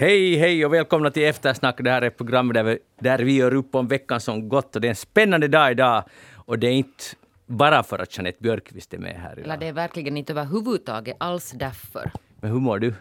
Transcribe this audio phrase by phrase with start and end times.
[0.00, 1.76] Hej, hej och välkomna till Eftersnack.
[1.78, 4.76] Det här är programmet där vi, där vi gör upp om veckan som gått.
[4.76, 6.04] Och det är en spännande dag idag.
[6.34, 7.04] Och det är inte
[7.46, 9.44] bara för att Jeanette Björkqvist är med här idag.
[9.44, 12.10] Eller det är verkligen inte överhuvudtaget alls därför.
[12.40, 12.94] Men hur mår du?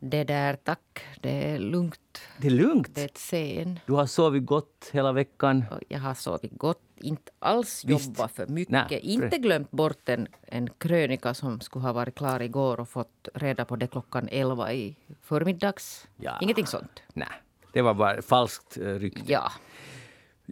[0.00, 1.00] Det där, tack.
[1.20, 2.20] Det är lugnt.
[2.38, 2.94] Det är lugnt.
[2.94, 3.78] Det är ett sen.
[3.86, 5.64] Du har sovit gott hela veckan.
[5.88, 8.06] Jag har sovit gott, inte alls Visst.
[8.08, 8.72] jobbat för mycket.
[8.90, 13.28] Nej, inte glömt bort en, en krönika som skulle ha varit klar igår och fått
[13.34, 16.08] reda på det klockan 11 i förmiddags.
[16.16, 16.38] Ja.
[16.40, 17.02] Ingenting sånt.
[17.14, 17.28] Nej,
[17.72, 19.32] det var bara falskt eh, rykte.
[19.32, 19.52] Ja.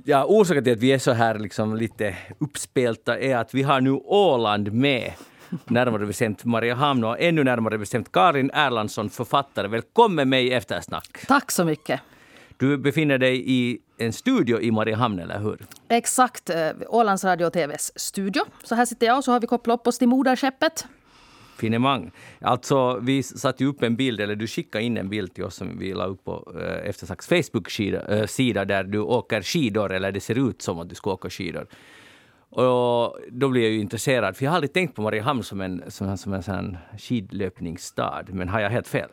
[0.04, 3.80] Ja, orsaken till att vi är så här liksom lite uppspelta är att vi har
[3.80, 5.12] nu Åland med.
[5.64, 9.68] Närmare bestämt Mariehamn och ännu närmare bestämt Karin Erlandsson, författare.
[9.68, 11.26] Välkommen med i Eftersnack.
[11.26, 12.00] Tack så mycket.
[12.56, 15.58] Du befinner dig i en studio i Mariehamn, eller hur?
[15.88, 18.42] Exakt, eh, Ålands Radio och TVs studio.
[18.64, 20.86] Så här sitter jag och så har vi kopplat upp oss till moderskeppet.
[21.58, 22.10] Finemang.
[22.40, 25.78] Alltså, vi satte upp en bild, eller du skickade in en bild till oss som
[25.78, 30.48] vi la upp på eh, Eftersnacks Facebook-sida eh, där du åker skidor, eller det ser
[30.48, 31.66] ut som att du ska åka skidor.
[32.52, 35.82] Och då blir jag ju intresserad, för jag har aldrig tänkt på Mariehamn som en,
[35.88, 38.24] som en, som en sån skidlöpningsstad.
[38.28, 39.08] Men har jag helt fel?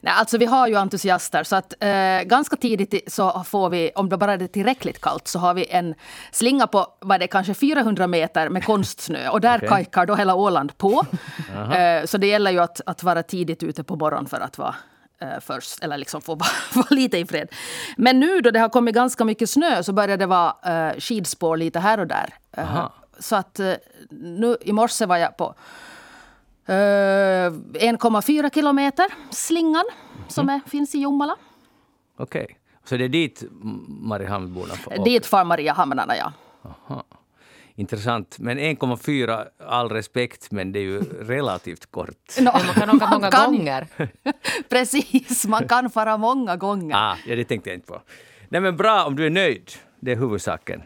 [0.00, 4.08] Nej, alltså vi har ju entusiaster så att eh, ganska tidigt så får vi, om
[4.08, 5.94] det bara är tillräckligt kallt, så har vi en
[6.32, 9.68] slinga på vad det kanske 400 meter med konstsnö och där Okej.
[9.68, 11.04] kajkar då hela Åland på.
[11.74, 14.74] eh, så det gäller ju att, att vara tidigt ute på morgonen för att vara
[15.40, 16.34] först, eller liksom få
[16.74, 17.48] vara, lite i fred.
[17.96, 21.56] Men nu då det har kommit ganska mycket snö så börjar det vara eh, skidspår
[21.56, 22.34] lite här och där.
[22.52, 22.92] Eh, Aha.
[23.18, 23.72] så att eh,
[24.10, 25.54] nu i morse var jag på
[26.70, 29.84] Eh, 1,4 kilometer slingan
[30.28, 31.36] som är, finns i Jomala.
[32.16, 32.58] Okej.
[32.84, 33.44] Så det är dit
[33.88, 35.02] Mariehamnborna får åka?
[35.02, 36.32] Dit far Mariehamnarna, ja.
[36.62, 37.04] Aha.
[37.80, 38.38] Intressant.
[38.38, 42.08] Men 1,4, all respekt, men det är ju relativt kort.
[42.36, 43.86] Men man kan åka många kan- gånger.
[44.68, 46.96] Precis, man kan fara många gånger.
[46.96, 48.02] Ah, ja, det tänkte jag inte på.
[48.48, 49.70] Nej, men bra om du är nöjd.
[50.00, 50.82] Det är huvudsaken.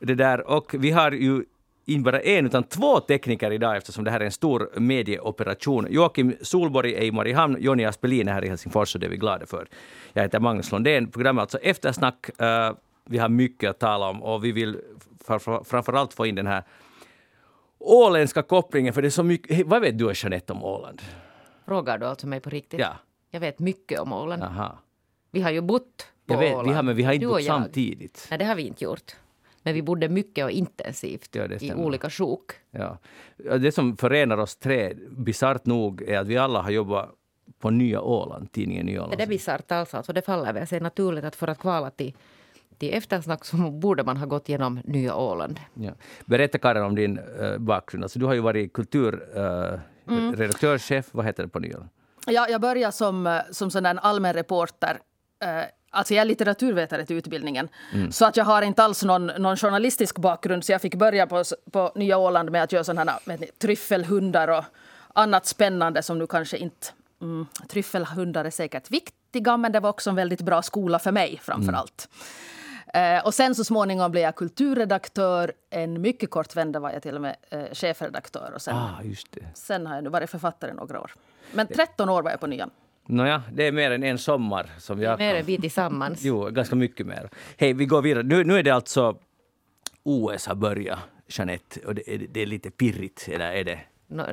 [0.00, 1.44] Det där, och vi har ju
[1.86, 5.86] inte bara en utan två tekniker idag eftersom det här är en stor medieoperation.
[5.90, 9.16] Joakim Solborg är i Mariehamn, Jonny Aspelin är här i Helsingfors och det är vi
[9.16, 9.68] glada för.
[10.12, 11.10] Jag heter Magnus Lundén.
[11.10, 12.40] Programmet är alltså Eftersnack.
[12.40, 12.72] Eh,
[13.10, 14.76] vi har mycket att tala om och vi vill
[15.28, 16.62] framför- framförallt få in den här
[17.78, 19.66] åländska kopplingen för det är så mycket.
[19.66, 21.02] Vad vet du Jeanette om Åland?
[21.66, 22.80] Frågar du alltså mig på riktigt?
[22.80, 22.96] Ja,
[23.30, 24.42] Jag vet mycket om Åland.
[24.42, 24.78] aha.
[25.30, 26.68] Vi har ju bott på Jag vet, Åland.
[26.68, 28.26] vi har, men vi har inte bott samtidigt.
[28.30, 29.16] Nej, det har vi inte gjort.
[29.62, 32.52] Men vi bodde mycket och intensivt Ja, i olika sjok.
[32.70, 32.98] Ja.
[33.36, 37.10] Det som förenar oss tre, bisarrt nog, är att vi alla har jobbat
[37.58, 39.16] på Nya Åland, tidningen Nya Åland.
[39.18, 39.94] Det är bisarrt alls.
[39.94, 42.16] Alltså det faller väl sig naturligt att för att kvala till,
[42.78, 45.60] till eftersnack så borde man ha gått igenom Nya Åland.
[45.74, 45.92] Ja.
[46.24, 48.04] Berätta Karin om din uh, bakgrund.
[48.04, 51.90] Alltså, du har ju varit kulturredaktörs vad heter det på Nya Åland?
[52.26, 54.98] Ja, jag började som, eh, som sån där allmän reporter.
[55.44, 57.68] Eh, Alltså jag är litteraturvetare till utbildningen.
[58.10, 60.64] Så att jag har inte alls någon, någon journalistisk bakgrund.
[60.64, 64.48] Så jag fick börja på, på Nya Åland med att göra sådana här ni, tryffelhundar
[64.48, 64.64] och
[65.12, 66.86] annat spännande som nu kanske inte...
[67.20, 71.40] Mm, tryffelhundar är säkert viktiga men det var också en väldigt bra skola för mig
[71.42, 72.08] framför allt.
[72.94, 75.52] Eh, och sen så småningom blev jag kulturredaktör.
[75.70, 78.52] En mycket kort vända var jag till och med eh, chefredaktör.
[78.54, 79.44] Och sen, Ah, just det.
[79.54, 81.12] sen har jag nu varit författare några år.
[81.52, 82.70] Men 13 år var jag på Nyan.
[83.06, 86.22] Nåja, det är mer än en sommar som jag Mer kan- än vi tillsammans.
[86.22, 87.30] Jo, ganska mycket mer.
[87.56, 88.22] Hej, vi går vidare.
[88.22, 89.18] Nu, nu är det alltså
[90.02, 93.78] OS har börjat, Jeanette, och det är, det är lite pirrigt, eller är det?
[94.06, 94.26] Nå,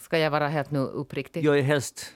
[0.00, 1.44] Ska jag vara helt nu uppriktig?
[1.44, 2.12] Jag är helst...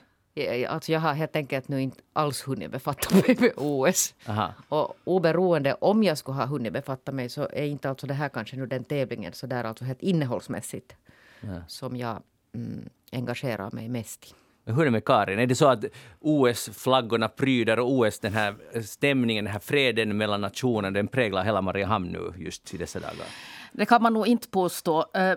[0.68, 4.14] Alltså jag har helt enkelt nu inte alls hunnit befatta mig med OS.
[4.26, 4.52] Aha.
[4.68, 8.28] Och oberoende om jag skulle ha hunnit befatta mig så är inte alltså det här
[8.28, 10.96] kanske nu den tävlingen så där alltså helt innehållsmässigt
[11.40, 11.48] Ja.
[11.66, 12.22] som jag
[12.54, 14.28] mm, engagerar mig mest i.
[14.64, 15.38] Men hur är det med Karin?
[15.38, 15.84] Är det så att
[16.20, 21.60] OS-flaggorna pryder och OS, den här stämningen, den här freden mellan nationerna, den präglar hela
[21.60, 23.26] Mariehamn nu just i dessa dagar?
[23.72, 25.06] Det kan man nog inte påstå.
[25.14, 25.34] Eh,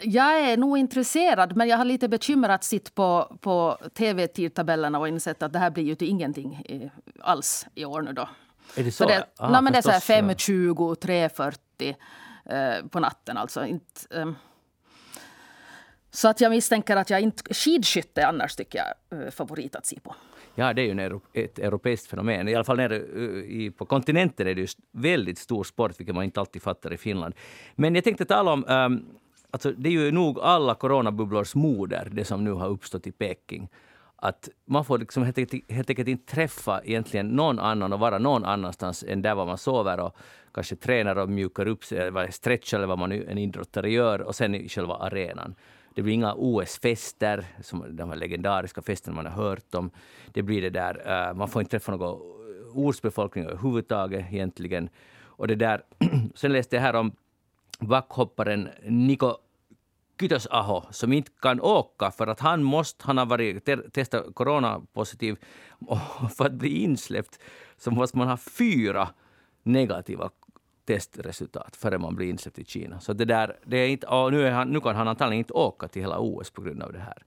[0.00, 5.42] Jag är nog intresserad, men jag har lite bekymrat sitt på, på tv-tidtabellerna och insett
[5.42, 6.90] att det här blir ju till ingenting
[7.20, 8.28] alls i år nu då.
[8.76, 9.04] Är det så?
[9.04, 10.54] Så det, Ah, nej, men det är så här förstås, ja.
[10.54, 11.54] 5.20,
[12.44, 13.36] 3.40 eh, på natten.
[13.36, 14.36] Alltså inte, ehm.
[16.10, 17.54] så att jag misstänker att jag inte...
[17.54, 20.14] Skidskytte annars tycker jag är favorit att se på.
[20.60, 22.48] Ja, det är ju en ett europeiskt fenomen.
[22.48, 23.22] I alla fall nere eh,
[23.62, 26.96] i, på kontinenten är det just väldigt stor sport, vilket man inte alltid fattar i
[26.96, 27.34] Finland.
[27.74, 29.06] Men jag tänkte tala om, um,
[29.50, 33.68] alltså det är ju nog alla coronabubblors moder, det som nu har uppstått i Peking.
[34.16, 38.18] Att man får liksom helt, enkelt, helt enkelt inte träffa egentligen någon annan och vara
[38.18, 40.16] någon annanstans än där var man sover och
[40.54, 44.34] kanske tränar och mjukar upp sig, eller stretchar eller vad man en idrottare gör och
[44.34, 45.54] sen i själva arenan.
[45.94, 49.90] Det blir inga OS-fester, som de här legendariska festerna man har hört om.
[50.32, 52.20] Det blir det där, uh, man får inte träffa någon
[52.74, 54.88] ortsbefolkning överhuvudtaget egentligen.
[55.22, 55.82] Och det där,
[56.34, 57.12] sen läste jag här om
[57.80, 59.36] backhopparen Niko
[60.20, 65.36] Kytösaho som inte kan åka för att han måste, han har varit testat coronapositiv
[65.86, 65.98] och
[66.36, 67.38] för att bli insläppt
[67.76, 69.08] så måste man ha fyra
[69.62, 70.30] negativa
[70.90, 73.00] testresultat före man blir insläppt i Kina.
[73.00, 75.88] Så det där, det är inte, nu, är han, nu kan han antagligen inte åka
[75.88, 77.22] till hela OS på grund av det här.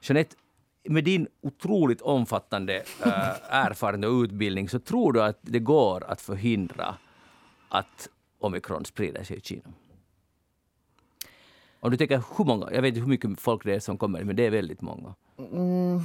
[0.00, 0.36] Jeanette,
[0.84, 3.12] med din otroligt omfattande äh,
[3.50, 6.96] erfarenhet och utbildning så tror du att det går att förhindra
[7.68, 9.72] att omikron sprider sig i Kina?
[11.80, 14.24] Om du tänker hur många, jag vet inte hur mycket folk det är som kommer,
[14.24, 15.14] men det är väldigt många.
[15.38, 16.00] Mm.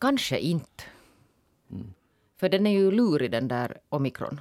[0.00, 0.84] Kanske inte.
[1.70, 1.94] Mm.
[2.44, 4.40] För den är ju lurig den där omikron.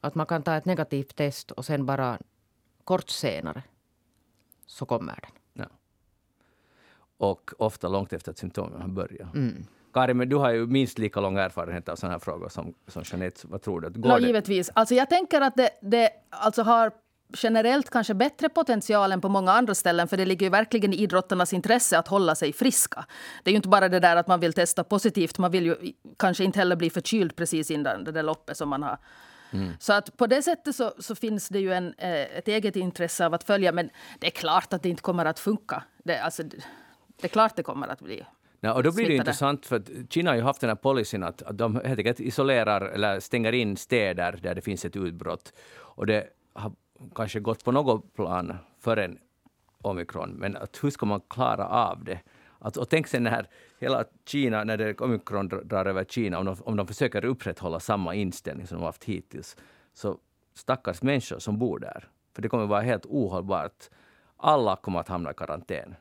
[0.00, 2.18] Att man kan ta ett negativt test och sen bara
[2.84, 3.62] kort senare
[4.66, 5.30] så kommer den.
[5.52, 5.64] Ja.
[7.16, 9.34] Och ofta långt efter att symptomen har börjat.
[9.34, 9.66] Mm.
[9.92, 13.02] Karin, men du har ju minst lika lång erfarenhet av sådana här frågor som, som
[13.06, 13.46] Jeanette.
[13.48, 14.00] Vad tror du?
[14.00, 14.26] Går no, det?
[14.26, 14.70] Givetvis.
[14.74, 16.92] Alltså jag tänker att det, det alltså har
[17.36, 20.96] generellt kanske bättre potential än på många andra ställen för det ligger ju verkligen i
[20.96, 23.04] idrottarnas intresse att hålla sig friska.
[23.42, 25.76] Det är ju inte bara det där att man vill testa positivt, man vill ju
[26.18, 28.98] kanske inte heller bli förkyld precis innan det där loppet som man har.
[29.52, 29.72] Mm.
[29.80, 33.26] Så att på det sättet så, så finns det ju en, eh, ett eget intresse
[33.26, 35.82] av att följa men det är klart att det inte kommer att funka.
[36.04, 38.24] Det, alltså, det är klart det kommer att bli
[38.60, 41.22] Ja, och då blir det intressant för att Kina har ju haft den här policyn
[41.22, 45.52] att, att de helt enkelt isolerar eller stänger in städer där det finns ett utbrott.
[45.78, 46.72] Och det har
[47.14, 49.18] kanske gått på något plan förrän
[49.82, 52.20] omikron, men att hur ska man klara av det?
[52.58, 53.46] Att, och tänk sen när
[53.78, 58.14] hela Kina, när det, omikron drar över Kina, om de, om de försöker upprätthålla samma
[58.14, 59.56] inställning som de haft hittills,
[59.94, 60.18] så
[60.54, 62.08] stackars människor som bor där.
[62.34, 63.90] För det kommer vara helt ohållbart.
[64.36, 65.94] Alla kommer att hamna i karantän.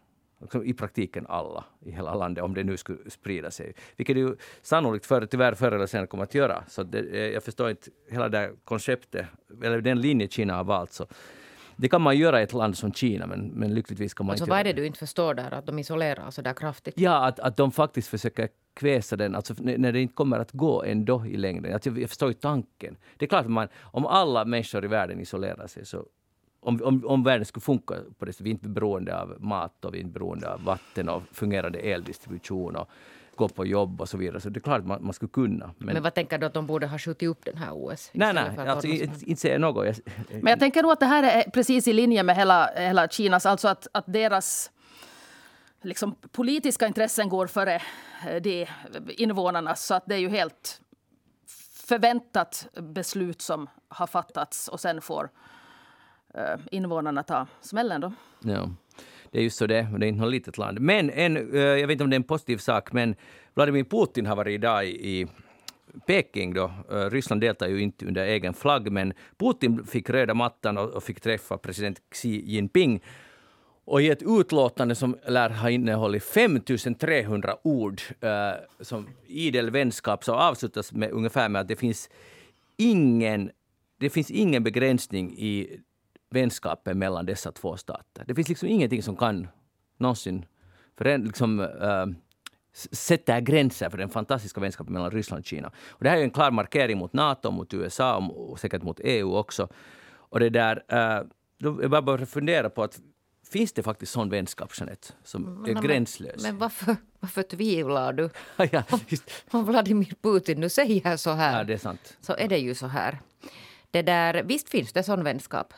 [0.63, 3.73] I praktiken alla i hela landet, om det nu skulle sprida sig.
[3.95, 6.63] Vilket det ju sannolikt för, tyvärr förr eller senare kommer att göra.
[6.67, 9.25] Så det, eh, jag förstår inte hela det konceptet,
[9.63, 10.91] eller den linje Kina har valt.
[10.93, 11.07] Så
[11.75, 14.43] det kan man göra i ett land som Kina, men, men lyckligtvis kan man alltså,
[14.43, 16.93] inte Vad är det du inte förstår där, att de isolerar så där kraftigt?
[16.97, 20.83] Ja, att, att de faktiskt försöker kväsa den, alltså när det inte kommer att gå
[20.83, 21.73] ändå i längden.
[21.73, 22.97] Alltså, jag förstår ju tanken.
[23.17, 26.05] Det är klart att man, om alla människor i världen isolerar sig så
[26.59, 29.85] om, om, om världen skulle funka på det sättet, vi är inte beroende av mat
[29.85, 32.89] och vi är inte beroende av vatten och fungerande eldistribution och
[33.35, 34.41] gå på jobb och så vidare.
[34.41, 35.73] Så det är klart att man, man skulle kunna.
[35.77, 38.09] Men, men vad tänker du att de borde ha skjutit upp den här OS?
[38.13, 39.85] Nej, nej, alltså, inte säga något.
[39.85, 39.95] Jag,
[40.29, 43.45] men jag tänker nog att det här är precis i linje med hela, hela Kinas,
[43.45, 44.71] alltså att, att deras
[45.81, 48.67] liksom, politiska intressen går före eh, de
[49.07, 49.85] invånarnas.
[49.85, 50.81] Så att det är ju helt
[51.87, 55.29] förväntat beslut som har fattats och sen får
[56.39, 58.13] Eh, invånarna ta smällen då.
[58.39, 58.69] Ja.
[59.31, 60.79] Det är just så det det är inte något litet land.
[60.79, 63.15] Men en, eh, jag vet inte om det är en positiv sak, men
[63.53, 65.27] Vladimir Putin har varit idag i
[66.05, 66.71] Peking då.
[66.91, 71.21] Eh, Ryssland deltar ju inte under egen flagg, men Putin fick röda mattan och fick
[71.21, 73.03] träffa president Xi Jinping.
[73.85, 78.01] Och i ett utlåtande som lär ha innehållit 5300 ord
[78.81, 82.09] som idel vänskap så avslutas med ungefär med att det finns
[82.77, 83.51] ingen
[83.99, 85.79] det finns ingen begränsning i
[86.29, 88.23] vänskapen mellan dessa två stater.
[88.27, 89.47] Det finns liksom ingenting som kan
[89.97, 90.45] någonsin
[90.97, 92.05] för liksom, äh,
[92.91, 95.71] sätta gränser för den fantastiska vänskapen mellan Ryssland och Kina.
[95.87, 99.35] Och det här är en klar markering mot Nato, mot USA och säkert mot EU
[99.35, 99.67] också.
[100.11, 101.25] Och det där, äh,
[101.59, 102.99] då jag bara börjar fundera på att
[103.49, 106.43] finns det faktiskt sån vänskap, Jeanette, som men, är gränslös?
[106.43, 108.29] Men varför, varför tvivlar du?
[108.71, 108.83] ja,
[109.51, 112.17] om, Vladimir Putin nu säger så här, ja, det är sant.
[112.21, 113.19] så är det ju så här.
[113.91, 115.73] Det där, visst finns det sån vänskap,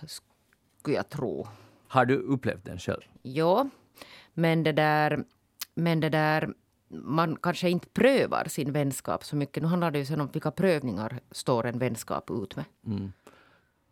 [0.81, 1.47] skulle jag tro.
[1.87, 3.01] Har du upplevt den själv?
[3.21, 3.69] Ja,
[4.33, 5.23] men det där...
[5.73, 6.53] Men det där
[6.87, 9.63] man kanske inte prövar sin vänskap så mycket.
[9.63, 12.65] Nu handlar det ju sen om vilka prövningar står en vänskap ut med.
[12.85, 13.11] Mm.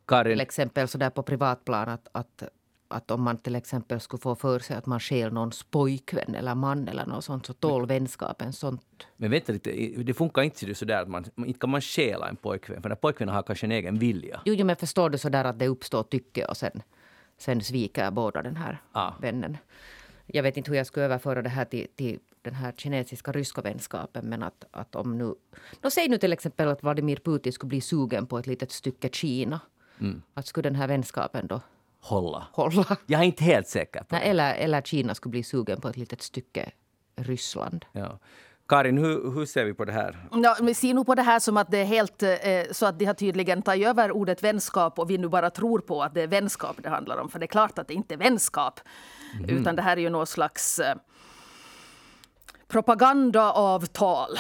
[0.06, 0.34] Karin.
[0.34, 2.44] Till exempel så där på privatplan att, att,
[2.90, 6.56] att om man till exempel skulle få för sig att man stjäl någons pojkvän eller
[6.56, 9.08] man eller något sånt så tål vänskapen sånt.
[9.18, 9.72] Men vänta lite,
[10.04, 12.98] det funkar inte så där att man, inte kan man stjäla en pojkvän för den
[12.98, 14.42] pojkvännen har kanske en egen vilja.
[14.46, 16.82] Jo, men förstår du så där att det uppstår tycke och sen,
[17.38, 19.14] sen sviker båda den här ah.
[19.22, 19.58] vännen.
[20.26, 23.62] Jag vet inte hur jag ska överföra det här till, till den här kinesiska ryska
[23.62, 25.36] vänskapen men att, att om nu...
[25.82, 29.10] Nå, säg nu till exempel att Vladimir Putin skulle bli sugen på ett litet stycke
[29.10, 29.60] Kina.
[30.00, 30.22] Mm.
[30.34, 31.62] Att skulle den här vänskapen då
[32.02, 32.48] hålla.
[32.52, 32.98] hålla.
[33.06, 35.98] Jag är inte helt säker på Nej, eller, eller Kina skulle bli sugen på ett
[35.98, 36.72] litet stycke
[37.16, 37.86] Ryssland.
[37.92, 38.20] Ja.
[38.68, 40.28] Karin, hur, hur ser vi på det här?
[40.32, 42.30] Ja, vi ser nog på det här som att det är helt eh,
[42.72, 46.04] så att de har tydligen tagit över ordet vänskap och vi nu bara tror på
[46.04, 47.30] att det är vänskap det handlar om.
[47.30, 48.80] För det är klart att det inte är vänskap.
[49.38, 49.50] Mm.
[49.50, 50.96] Utan det här är ju något slags eh,
[52.68, 54.38] propagandaavtal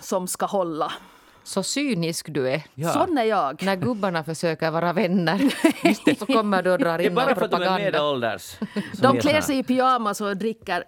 [0.00, 0.92] som ska hålla.
[1.44, 2.62] Så cynisk du är.
[2.74, 2.88] Ja.
[2.88, 3.62] Sån är jag.
[3.62, 5.38] När gubbarna försöker vara vänner
[6.18, 8.58] så kommer du och drar in Det är bara för att de är medelålders.
[9.02, 10.84] De klär sig i pyjamas och dricker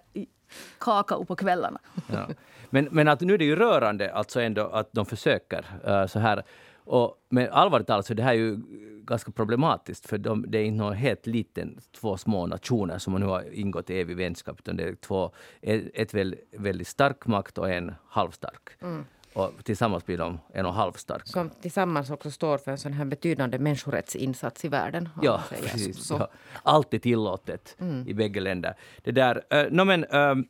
[0.79, 1.81] kakao på kvällarna.
[2.13, 2.29] Ja.
[2.71, 6.19] Men, men att nu är det ju rörande alltså ändå att de försöker uh, så
[6.19, 6.43] här.
[6.87, 8.59] Och, men allvarligt talat så det här är ju
[9.05, 13.27] ganska problematiskt för de, det är inte någon helt liten, två små nationer som nu
[13.27, 15.31] har ingått i evig vänskap utan det är två,
[15.63, 18.69] ett, ett väldigt, väldigt stark makt och en halvstark.
[18.83, 19.05] Mm.
[19.35, 21.27] Och tillsammans blir de en och halv starka.
[21.27, 25.09] Som tillsammans också står för en sån här betydande människorättsinsats i världen.
[25.23, 26.11] Ja, precis.
[26.11, 26.29] Ja.
[26.63, 28.09] Allt är tillåtet mm.
[28.09, 28.75] i bägge länder.
[29.03, 30.45] Det där, uh, no, men, uh,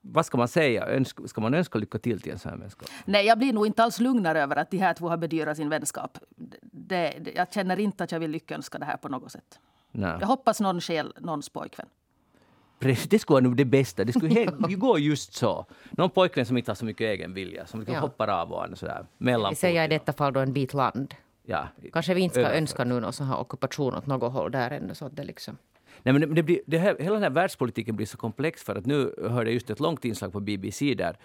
[0.00, 0.86] vad ska man säga?
[0.86, 2.88] Önsk, ska man önska lycka till till en sån här vänskap?
[3.04, 5.68] Nej, jag blir nog inte alls lugnare över att de här två har bedyrat sin
[5.68, 6.18] vänskap.
[6.62, 9.60] Det, det, jag känner inte att jag vill lyckönska det här på något sätt.
[9.90, 10.16] Nej.
[10.20, 11.86] Jag hoppas någon skäl någons pojkvän.
[12.82, 14.04] Det skulle vara nog det bästa.
[14.04, 15.66] Det skulle helt, gå just så.
[15.90, 18.00] Någon pojkvän som inte har så mycket egen vilja, som liksom ja.
[18.00, 19.06] hoppar av och sådär.
[19.18, 21.14] Vi säger i detta fall då en bit land.
[21.44, 24.70] Ja, Kanske vi inte ska önska nu någon sån här ockupation åt något håll där
[24.70, 24.94] ännu.
[24.94, 25.58] Så det liksom.
[26.02, 28.86] Nej, men det blir, det här, hela den här världspolitiken blir så komplex för att
[28.86, 31.16] nu hörde jag just ett långt inslag på BBC där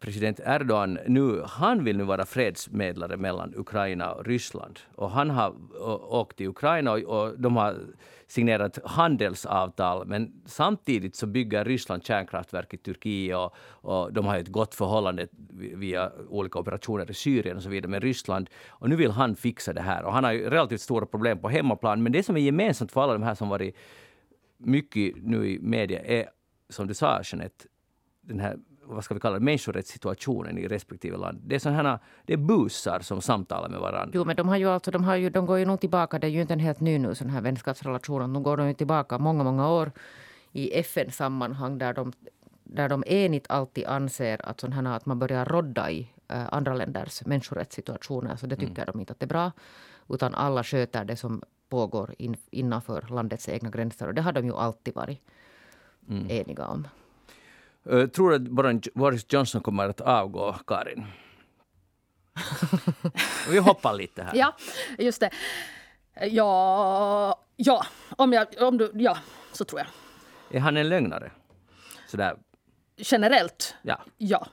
[0.00, 4.78] president Erdogan nu, han vill nu vara fredsmedlare mellan Ukraina och Ryssland.
[4.94, 5.54] Och han har
[6.14, 7.76] åkt till Ukraina och, och de har
[8.26, 14.48] signerat handelsavtal men samtidigt så bygger Ryssland kärnkraftverk i Turkiet och, och de har ett
[14.48, 15.26] gott förhållande
[15.74, 18.50] via olika operationer i Syrien och så vidare med Ryssland.
[18.68, 21.48] Och nu vill han fixa det här och han har ju relativt stora problem på
[21.48, 23.76] hemmaplan men det som är gemensamt för alla de här som varit
[24.58, 26.28] mycket nu i media är
[26.68, 27.64] som du sa Jeanette,
[28.20, 31.40] den här vad ska vi kalla det, människorättssituationen i respektive land.
[31.44, 34.10] Det är sådana det är busar som samtalar med varandra.
[34.14, 36.26] Jo, men de, har ju alltså, de, har ju, de går ju nog tillbaka, det
[36.26, 38.32] är ju inte en helt ny nu sån här vänskapsrelation.
[38.32, 39.92] De går de ju tillbaka många, många år
[40.52, 42.12] i FN-sammanhang där de,
[42.64, 46.74] där de enigt alltid anser att, sån här, att man börjar rodda i äh, andra
[46.74, 48.36] länders människorättssituationer.
[48.36, 48.92] Så det tycker mm.
[48.92, 49.52] de inte att det är bra.
[50.08, 54.06] Utan alla sköter det som pågår in, innanför landets egna gränser.
[54.06, 55.20] Och det har de ju alltid varit
[56.08, 56.26] mm.
[56.30, 56.86] eniga om.
[57.90, 58.42] Uh, tror du att
[58.94, 61.06] Boris Johnson kommer att avgå, Karin?
[63.50, 64.32] Vi hoppar lite här.
[64.34, 64.56] Ja,
[64.98, 65.30] just det.
[66.20, 67.86] Ja, ja,
[68.16, 69.18] om, jag, om du, ja,
[69.52, 69.88] så tror jag.
[70.56, 71.30] Är han en lögnare?
[72.06, 72.36] Sådär.
[72.96, 73.74] Generellt?
[73.82, 74.00] Ja.
[74.18, 74.46] ja.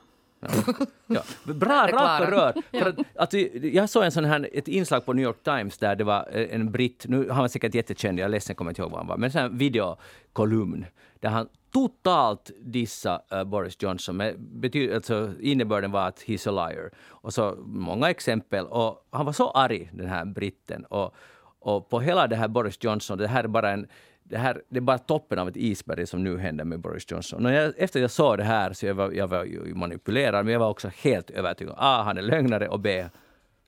[1.06, 1.22] Ja.
[1.44, 2.54] Bra, raka rör.
[2.78, 5.96] För att, alltså, jag såg en sån här, ett inslag på New York Times där
[5.96, 8.82] det var eh, en britt, nu har han säkert jättekänd, jag är ledsen, kommer inte
[8.82, 10.86] ihåg vad han var, men en videokolumn
[11.20, 14.22] där han totalt dissa uh, Boris Johnson.
[14.38, 16.90] Betyder, alltså, innebörden var att he's a liar.
[16.98, 18.66] Och så många exempel.
[18.66, 20.84] Och han var så arg, den här britten.
[20.84, 21.14] Och,
[21.58, 23.86] och på hela det här Boris Johnson, det här är bara en
[24.30, 27.46] det, här, det är bara toppen av ett isberg som nu händer med Boris Johnson.
[27.46, 30.52] Och jag, efter jag såg det här så jag var jag var ju manipulerad, men
[30.52, 31.74] jag var också helt övertygad.
[31.78, 32.02] A.
[32.04, 33.08] Han är lögnare och B.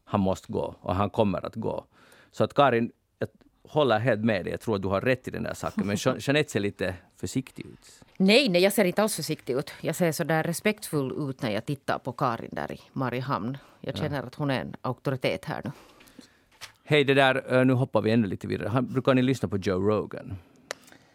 [0.04, 1.84] Han måste gå och han kommer att gå.
[2.30, 3.28] Så att Karin, jag
[3.68, 4.50] håller helt med dig.
[4.50, 5.86] Jag tror att du har rätt i den där saken.
[5.86, 8.02] Men Jeanette ser lite försiktig ut.
[8.16, 9.72] Nej, nej, jag ser inte alls försiktig ut.
[9.80, 13.58] Jag ser så där respektfull ut när jag tittar på Karin där i Mariehamn.
[13.80, 14.22] Jag känner ja.
[14.22, 15.70] att hon är en auktoritet här nu.
[16.84, 18.82] Hej, det där, nu hoppar vi ännu lite vidare.
[18.82, 20.36] Brukar ni lyssna på Joe Rogan?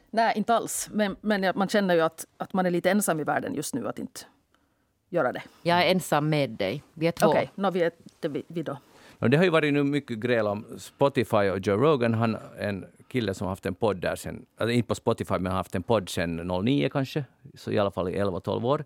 [0.09, 0.89] Nej, inte alls.
[0.91, 3.87] Men, men man känner ju att, att man är lite ensam i världen just nu
[3.87, 4.21] att inte
[5.09, 5.43] göra det.
[5.61, 6.83] Jag är ensam med dig.
[6.93, 7.27] Vi är två.
[7.27, 7.91] Okej, okay, no, vi är
[8.29, 8.77] vi, vi då.
[9.19, 12.13] Det har ju varit nu mycket gräl om Spotify och Joe Rogan.
[12.13, 15.33] Han är en kille som har haft en podd där sen, alltså inte på Spotify,
[15.39, 16.35] men har haft en podd sen
[16.65, 18.83] 09 kanske, så i alla fall i 11-12 år.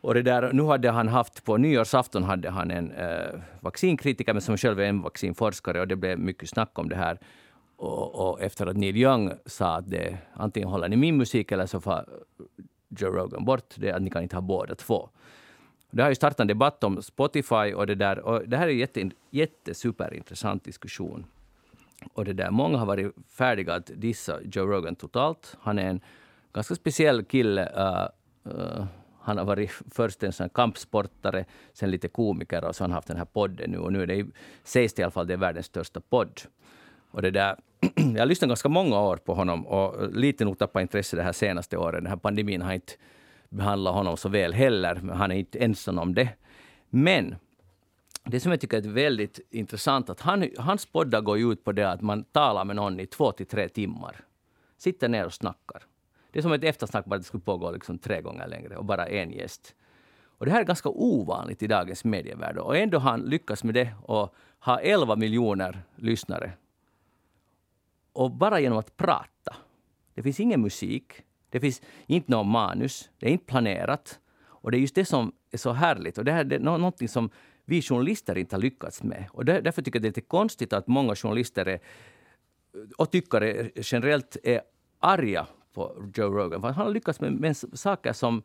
[0.00, 4.42] Och det där, nu hade han haft, på nyårsafton hade han en eh, vaccinkritiker, men
[4.42, 7.18] som själv är en vaccinforskare, och det blev mycket snack om det här.
[7.76, 11.66] Och, och, efter att Neil Young sa att det, antingen håller ni min musik eller
[11.66, 12.04] så får
[12.88, 15.08] Joe Rogan bort det, att ni kan inte ha båda två.
[15.90, 18.18] Det har ju startat en debatt om Spotify och det där.
[18.18, 21.26] Och det här är en jätte, jättesuperintressant diskussion.
[22.12, 25.56] Och det där, många har varit färdiga att dissa Joe Rogan totalt.
[25.60, 26.00] Han är en
[26.52, 27.62] ganska speciell kille.
[27.76, 28.84] Uh, uh,
[29.22, 33.08] han har varit först en sån kampsportare, sen lite komiker och så har han haft
[33.08, 33.78] den här podden nu.
[33.78, 34.26] Och nu är det,
[34.64, 36.40] sägs det i alla fall, det är världens största podd.
[37.10, 37.56] Och det där,
[37.94, 41.32] jag har lyssnat ganska många år på honom och lite nog tappat intresse det här
[41.32, 42.02] senaste året.
[42.02, 42.92] Den här pandemin har inte
[43.48, 44.94] behandlat honom så väl heller.
[44.94, 46.28] Han är inte ensam om det.
[46.90, 47.36] Men
[48.30, 51.90] det som jag tycker är väldigt intressant att han, hans poddar går ut på det
[51.90, 54.24] att man talar med någon i två till tre timmar.
[54.76, 55.82] Sitter ner och snackar.
[56.30, 59.06] Det är som ett eftersnack bara det skulle pågå liksom tre gånger längre och bara
[59.06, 59.74] en gäst.
[60.22, 63.74] Och det här är ganska ovanligt i dagens medievärld och ändå har han lyckats med
[63.74, 66.52] det och har 11 miljoner lyssnare.
[68.12, 69.56] Och bara genom att prata.
[70.14, 71.12] Det finns ingen musik,
[71.50, 74.20] det finns inte någon manus, det är inte planerat.
[74.42, 76.18] Och det är just det som är så härligt.
[76.18, 77.30] Och det här är någonting som
[77.70, 79.24] vi journalister inte har lyckats med.
[79.32, 81.80] Och därför tycker jag det är lite konstigt att många journalister är,
[82.96, 84.60] och tyckare generellt är
[84.98, 86.60] arga på Joe Rogan.
[86.60, 88.42] För han har lyckats med, med saker som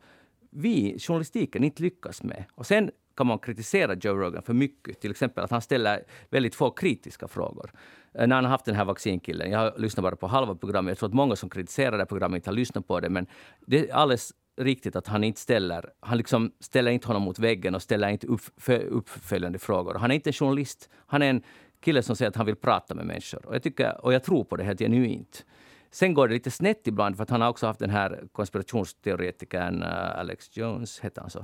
[0.50, 2.44] vi, journalistiken, inte lyckas med.
[2.54, 5.00] Och sen kan man kritisera Joe Rogan för mycket.
[5.00, 7.70] Till exempel att han ställer väldigt få kritiska frågor.
[8.14, 10.90] Eh, när han har haft den här vaccinkillen, jag har lyssnat bara på halva programmet.
[10.90, 13.10] Jag tror att många som kritiserar det programmet inte har lyssnat på det.
[13.10, 13.26] Men
[13.66, 17.74] det är alldeles riktigt att han inte ställer, han liksom ställer inte honom mot väggen
[17.74, 18.40] och ställer inte upp,
[18.88, 19.94] uppföljande frågor.
[19.94, 20.90] Han är inte en journalist.
[21.06, 21.42] Han är en
[21.80, 23.46] kille som säger att han vill prata med människor.
[23.46, 25.46] Och jag, tycker, och jag tror på det helt genuint.
[25.90, 29.82] Sen går det lite snett ibland, för att han har också haft den här konspirationsteoretikern
[29.82, 31.38] uh, Alex Jones, heter han så.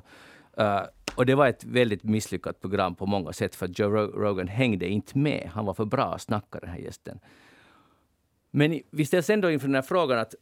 [0.61, 0.83] Uh,
[1.15, 4.89] och det var ett väldigt misslyckat program på många sätt, för att Joe Rogan hängde
[4.89, 5.51] inte med.
[5.53, 7.21] Han var för bra att snacka, den här gästen.
[8.51, 10.35] Men vi ställs ändå inför den här frågan att,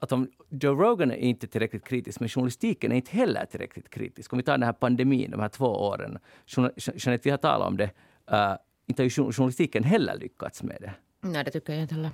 [0.00, 4.32] att om Joe Rogan är inte tillräckligt kritisk, men journalistiken är inte heller tillräckligt kritisk.
[4.32, 6.18] Om vi tar den här pandemin, de här två åren.
[6.76, 7.90] Jeanette, vi har talat om det.
[8.32, 10.92] Uh, inte har journalistiken heller lyckats med det.
[11.20, 12.10] Nej, det tycker jag inte heller.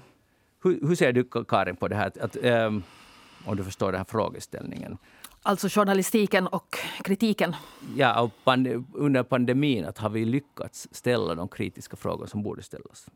[0.62, 2.12] Hur, hur ser du, Karin, på det här?
[2.20, 2.82] Att, um,
[3.44, 4.98] om du förstår den här frågeställningen.
[5.42, 7.56] Alltså journalistiken och kritiken?
[7.96, 12.62] Ja, och pande under pandemin, att har vi lyckats ställa de kritiska frågor som borde
[12.62, 13.08] ställas?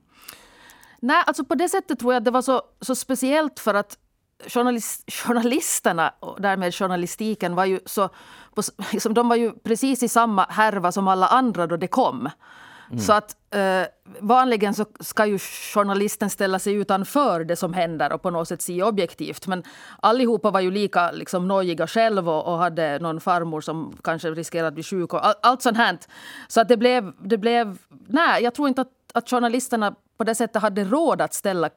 [1.00, 3.98] Nej, alltså på det sättet tror jag att det var så, så speciellt för att
[4.47, 8.09] journalist, journalisterna och därmed journalistiken var ju så...
[8.54, 12.28] På, liksom, de var ju precis i samma härva som alla andra då det kom.
[12.90, 13.00] Mm.
[13.00, 13.82] Så att eh,
[14.20, 15.38] vanligen så ska ju
[15.75, 19.47] journalisten ställa sig utanför det som händer och på något sätt se objektivt.
[19.47, 19.62] Men
[20.00, 24.68] allihopa var ju lika liksom, nojiga själv och, och hade någon farmor som kanske riskerade
[24.68, 25.99] att bli sjuk och all, allt sånt här.
[26.49, 27.12] Så att det blev...
[27.23, 27.78] Det blev
[28.09, 31.70] nej, jag tror inte att, att journalisterna på det sättet hade råd att ställa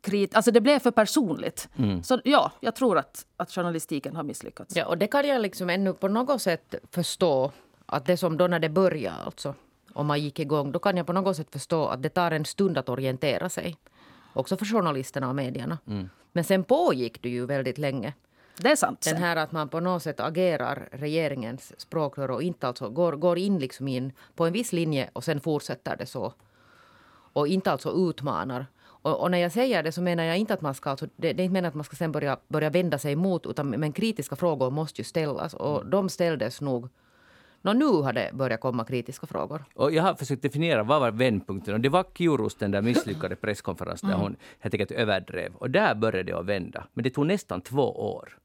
[0.00, 1.68] krit Alltså det blev för personligt.
[1.76, 2.02] Mm.
[2.02, 4.76] Så ja, jag tror att, att journalistiken har misslyckats.
[4.76, 7.52] Ja, och det kan jag liksom ännu på något sätt förstå.
[7.86, 9.54] Att det som då när det började alltså
[9.92, 12.44] om man gick igång, då kan jag på något sätt förstå att det tar en
[12.44, 13.76] stund att orientera sig.
[14.32, 15.78] Också för journalisterna och medierna.
[15.86, 16.08] Mm.
[16.32, 18.14] Men sen pågick det ju väldigt länge.
[18.56, 19.00] Det är sant.
[19.00, 23.38] Den här att man på något sätt agerar regeringens språkrör och inte alltså går, går
[23.38, 26.32] in liksom in på en viss linje och sen fortsätter det så.
[27.32, 28.66] Och inte alltså utmanar.
[29.02, 31.32] Och, och, när jag säger det så menar jag inte att man ska, alltså, det,
[31.32, 33.92] det är inte menar att man ska sen börja, börja vända sig emot, utan men
[33.92, 35.54] kritiska frågor måste ju ställas.
[35.54, 36.88] Och de ställdes nog
[37.62, 39.64] Nå, nu har det börjat komma kritiska frågor.
[39.74, 41.74] Och jag har försökt definiera vad var vändpunkten.
[41.74, 44.18] Och det var Kiurus, den där misslyckade presskonferensen mm.
[44.18, 45.54] där hon helt enkelt överdrev.
[45.54, 46.86] Och där började det att vända.
[46.94, 48.38] Men det tog nästan två år.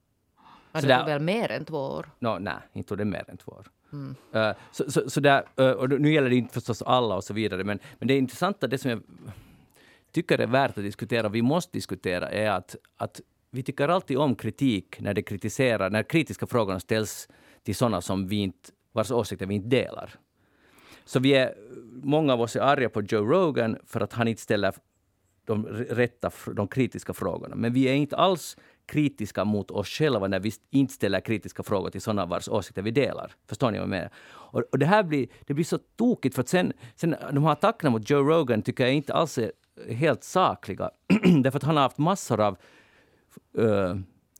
[0.71, 2.09] Ja, det tog väl mer än två år?
[2.19, 3.67] No, nej, inte tog det mer än två år.
[3.93, 4.15] Mm.
[4.35, 7.33] Uh, så, så, så där, uh, och nu gäller det inte förstås alla och så
[7.33, 9.01] vidare, men, men det intressanta, det som jag
[10.13, 13.21] tycker är värt att diskutera, vi måste diskutera, är att, att
[13.51, 17.27] vi tycker alltid om kritik när det kritiserar, när kritiska frågor ställs
[17.63, 20.15] till sådana som vi inte vars åsikter vi inte delar.
[21.05, 21.55] Så vi är,
[22.03, 24.73] många av oss är arga på Joe Rogan för att han inte ställer
[25.45, 27.55] de rätta, de kritiska frågorna.
[27.55, 31.89] Men vi är inte alls kritiska mot oss själva när vi inte ställer kritiska frågor
[31.89, 33.31] till sådana vars åsikter vi delar.
[33.47, 34.09] Förstår ni vad jag menar?
[34.27, 37.51] Och, och det här blir, det blir så tokigt för att sen, sen de här
[37.51, 39.51] attackerna mot Joe Rogan tycker jag inte alls är
[39.89, 40.89] helt sakliga.
[41.43, 42.57] Därför att han har haft massor av
[43.59, 43.95] uh,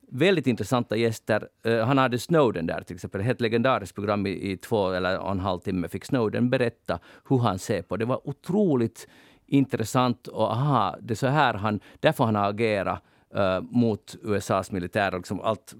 [0.07, 1.47] väldigt intressanta gäster.
[1.67, 3.21] Uh, han hade Snowden där till exempel.
[3.21, 7.59] Ett legendariskt program i, i två eller en halv timme fick Snowden berätta hur han
[7.59, 8.05] ser på det.
[8.05, 9.07] var otroligt
[9.45, 13.03] intressant och aha, det är så här han, därför han har agerat
[13.35, 15.75] uh, mot USAs militär och liksom allt,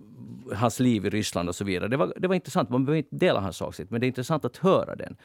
[0.55, 1.89] hans liv i Ryssland och så vidare.
[1.89, 2.69] Det var, det var intressant.
[2.69, 5.17] Man behöver inte dela hans åsikt, men det är intressant att höra den.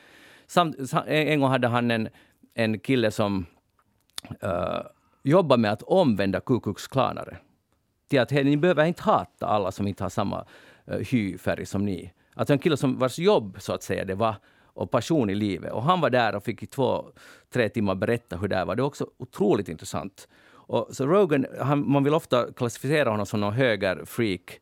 [0.46, 2.08] Samt, en gång hade han en,
[2.54, 3.46] en kille som
[4.44, 4.81] uh,
[5.22, 7.38] jobba med att omvända Ku Klux Klanare
[8.09, 10.44] till att ni behöver inte hata alla som inte har samma
[10.87, 12.12] eh, uh, hyfärg som ni.
[12.35, 14.35] Att en kille som vars jobb så att säga det var
[14.78, 15.72] och passion i livet.
[15.72, 17.04] Och han var där och fick i två,
[17.52, 18.76] tre timmar berätta hur det var.
[18.76, 20.28] Det var också otroligt intressant.
[20.50, 24.61] Och så Rogan, han, man vill ofta klassificera honom som någon högerfreak,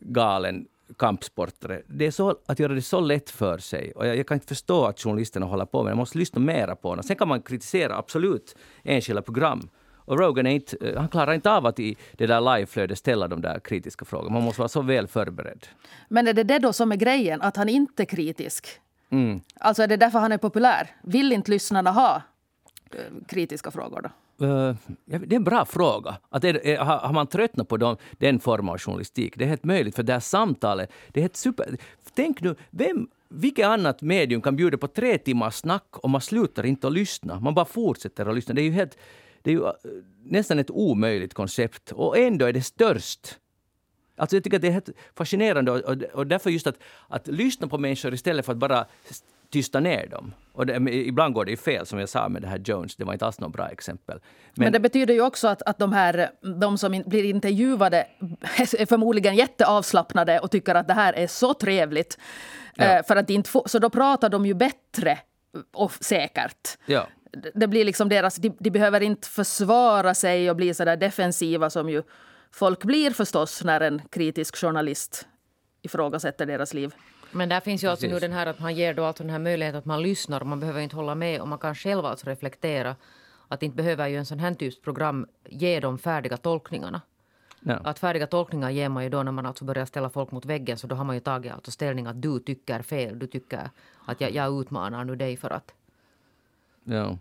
[0.00, 1.82] galen kampsportare.
[1.86, 3.92] Det är så att göra det så lätt för sig.
[3.92, 5.94] Och jag, jag, kan inte förstå att journalisterna håller på med det.
[5.94, 7.02] Man måste lyssna mera på honom.
[7.02, 9.68] Sen kan man kritisera absolut enskilda program.
[10.08, 13.28] Och Rogan är inte, eh, han klarar inte av att i det där liveflödet ställa
[13.28, 14.30] de där kritiska frågorna.
[14.32, 15.66] Man måste vara så väl förberedd.
[16.08, 18.66] Men är det det då som är grejen, att han inte är kritisk?
[19.10, 19.40] Mm.
[19.60, 20.90] Alltså är det därför han är populär?
[21.02, 22.22] Vill inte lyssnarna ha
[22.90, 24.10] eh, kritiska frågor då?
[24.42, 24.74] Uh,
[25.04, 26.16] det är en bra fråga.
[26.28, 29.34] Att är, är, har, man tröttnat på dem, den formen av journalistik?
[29.36, 30.92] Det är helt möjligt, för det här samtalet...
[31.08, 31.76] Det är helt super...
[32.14, 36.66] Tänk nu, vem, vilket annat medium kan bjuda på tre timmars snack och man slutar
[36.66, 37.40] inte att lyssna?
[37.40, 38.54] Man bara fortsätter att lyssna.
[38.54, 38.98] Det är ju, helt,
[39.42, 39.72] det är ju eh,
[40.24, 43.38] nästan ett omöjligt koncept och ändå är det störst.
[44.16, 47.26] Alltså jag tycker att det är helt fascinerande och, och, och därför just att, att
[47.26, 48.86] lyssna på människor istället för att bara
[49.50, 50.32] tysta ner dem.
[50.58, 52.96] Och det, ibland går det ju fel, som jag sa med det här Jones.
[52.96, 54.20] Det var inte alls något bra exempel.
[54.54, 57.96] Men, Men det betyder ju också att, att de, här, de som blir intervjuade
[58.58, 62.18] är förmodligen jätteavslappnade och tycker att det här är så trevligt.
[62.74, 62.84] Ja.
[62.84, 65.18] Eh, för att inte få, så då pratar de ju bättre
[65.72, 66.78] och säkert.
[66.86, 67.06] Ja.
[67.54, 71.70] Det blir liksom deras, de, de behöver inte försvara sig och bli så där defensiva
[71.70, 72.02] som ju
[72.50, 75.26] folk blir förstås när en kritisk journalist
[75.82, 76.94] ifrågasätter deras liv.
[77.32, 79.38] Men där finns ju alltså nu den här att man ger då alltså den här
[79.38, 82.96] möjligheten att man lyssnar man behöver inte hålla med och man kan själv alltså reflektera.
[83.48, 87.00] Att inte behöver ju en sån här typs program ge de färdiga tolkningarna.
[87.60, 87.74] Ja.
[87.84, 90.78] Att färdiga tolkningar ger man ju då när man alltså börjar ställa folk mot väggen
[90.78, 93.18] så då har man ju tagit alltså ställning att du tycker fel.
[93.18, 93.70] Du tycker
[94.04, 95.74] att jag, jag utmanar nu dig för att...
[96.88, 97.18] Ja.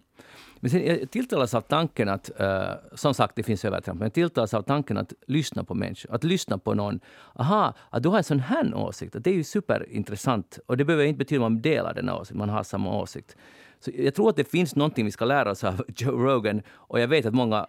[0.60, 4.13] Men sen jag tilltalas av tanken att, uh, som sagt det finns övertramp, men jag
[4.13, 6.15] tilltalas av tanken att lyssna på människor.
[6.15, 6.99] Att lyssna på någon.
[7.36, 9.15] Aha, att du har en sån här åsikt.
[9.19, 10.60] Det är ju superintressant.
[10.65, 13.36] Och det behöver inte betyda att man delar den åsikten, man har samma åsikt.
[13.80, 16.62] Så jag tror att det finns någonting vi ska lära oss av Joe Rogan.
[16.69, 17.67] Och jag vet att många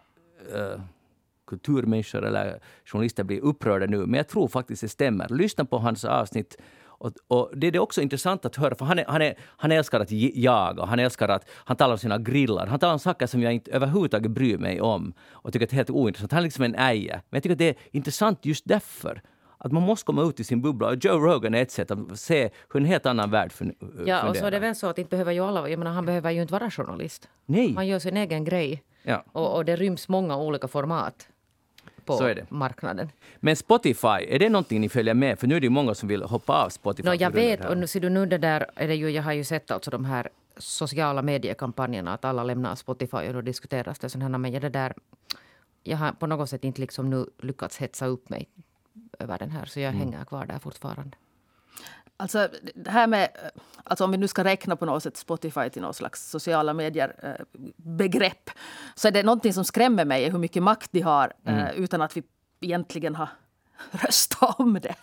[0.55, 0.81] uh,
[1.47, 5.29] kulturmänniskor eller journalister blir upprörda nu, men jag tror faktiskt det stämmer.
[5.29, 6.57] Lyssna på hans avsnitt
[6.99, 10.01] och, och, det är också intressant att höra, för han, är, han, är, han älskar
[10.01, 12.67] att jaga, han älskar att han talar om sina grillar.
[12.67, 15.75] Han talar om saker som jag inte överhuvudtaget bryr mig om och tycker att det
[15.75, 16.33] är helt ointressant.
[16.33, 17.13] Han är liksom en äje.
[17.13, 19.23] Men jag tycker att det är intressant just därför
[19.59, 20.89] att man måste komma ut i sin bubbla.
[20.89, 24.07] Och Joe Rogan är ett sätt att se hur en helt annan värld fungerar.
[24.07, 26.07] Ja, och så är det väl så att inte behöver ju alla, jag menar, han
[26.07, 27.29] behöver ju inte vara journalist.
[27.47, 27.75] Nej.
[27.75, 28.83] Han gör sin egen grej.
[29.03, 29.25] Ja.
[29.33, 31.29] Och, och det ryms många olika format
[32.09, 33.11] på marknaden.
[33.37, 35.39] Men Spotify, är det någonting ni följer med?
[35.39, 37.09] För nu är det ju många som vill hoppa av Spotify.
[37.09, 39.33] No, jag vet, och nu ser du nu det där, är det ju, jag har
[39.33, 44.09] ju sett alltså de här sociala mediekampanjerna, att alla lämnar Spotify och då diskuteras det
[44.09, 44.95] sådana men jag det där,
[45.83, 48.49] jag har på något sätt inte liksom nu lyckats hetsa upp mig
[49.19, 49.99] över den här, så jag mm.
[50.01, 51.17] hänger kvar där fortfarande.
[52.21, 53.29] Alltså, det här med,
[53.85, 58.49] alltså om vi nu ska räkna på något sätt Spotify till något slags sociala medier-begrepp
[58.49, 58.55] eh,
[58.95, 61.85] så är det någonting som skrämmer mig hur mycket makt de har eh, mm.
[61.85, 62.23] utan att vi
[62.61, 63.29] egentligen har
[63.91, 64.95] röstat om det.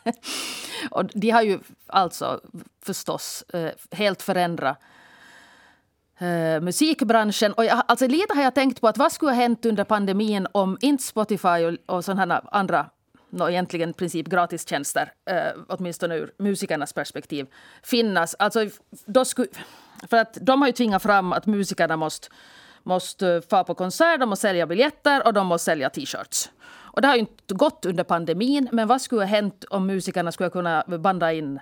[0.92, 2.42] Och de har ju alltså
[2.82, 4.78] förstås eh, helt förändrat
[6.62, 7.54] musikbranschen.
[7.54, 10.48] Och jag, alltså lite har jag tänkt på att vad skulle ha hänt under pandemin
[10.52, 12.90] om inte Spotify och, och sådana andra
[13.36, 17.46] no, egentligen i princip gratistjänster, eh, åtminstone ur musikernas perspektiv,
[17.84, 18.36] finnas.
[18.40, 18.66] Alltså,
[19.06, 19.48] då skulle,
[20.10, 22.28] för att de har ju tvingat fram att musikerna måste,
[22.84, 26.52] måste eh, få på konsert, de måste sälja biljetter och de måste sälja t-shirts.
[26.96, 30.32] Och det har ju inte gått under pandemin, men vad skulle ha hänt om musikerna
[30.32, 31.60] skulle kunna banda in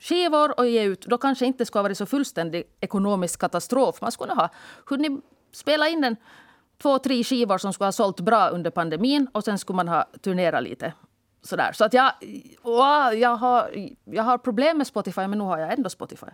[0.00, 1.06] skivor och ge ut?
[1.06, 4.00] Då kanske inte skulle ha varit så fullständig ekonomisk katastrof.
[4.00, 4.48] Man skulle ha
[4.86, 6.16] hunnit spela in en
[6.82, 10.06] två, tre skivor som skulle ha sålt bra under pandemin och sen skulle man ha
[10.22, 10.92] turnerat lite
[11.42, 11.72] sådär.
[11.72, 12.12] Så att jag,
[12.62, 13.70] wow, jag, har,
[14.04, 16.26] jag har problem med Spotify, men nu har jag ändå Spotify.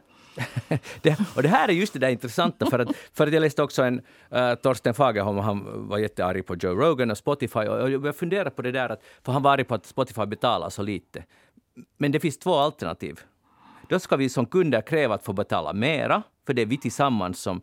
[1.03, 3.63] det, och det här är just det där intressanta, för att, för att jag läste
[3.63, 4.01] också en
[4.35, 8.63] uh, Torsten Fagerholm, han var jättearg på Joe Rogan och Spotify, och jag funderar på
[8.63, 11.25] det där, att, för han var arg på att Spotify betalar så lite.
[11.97, 13.21] Men det finns två alternativ.
[13.89, 17.41] Då ska vi som kunder kräva att få betala mera, för det är vi tillsammans
[17.41, 17.63] som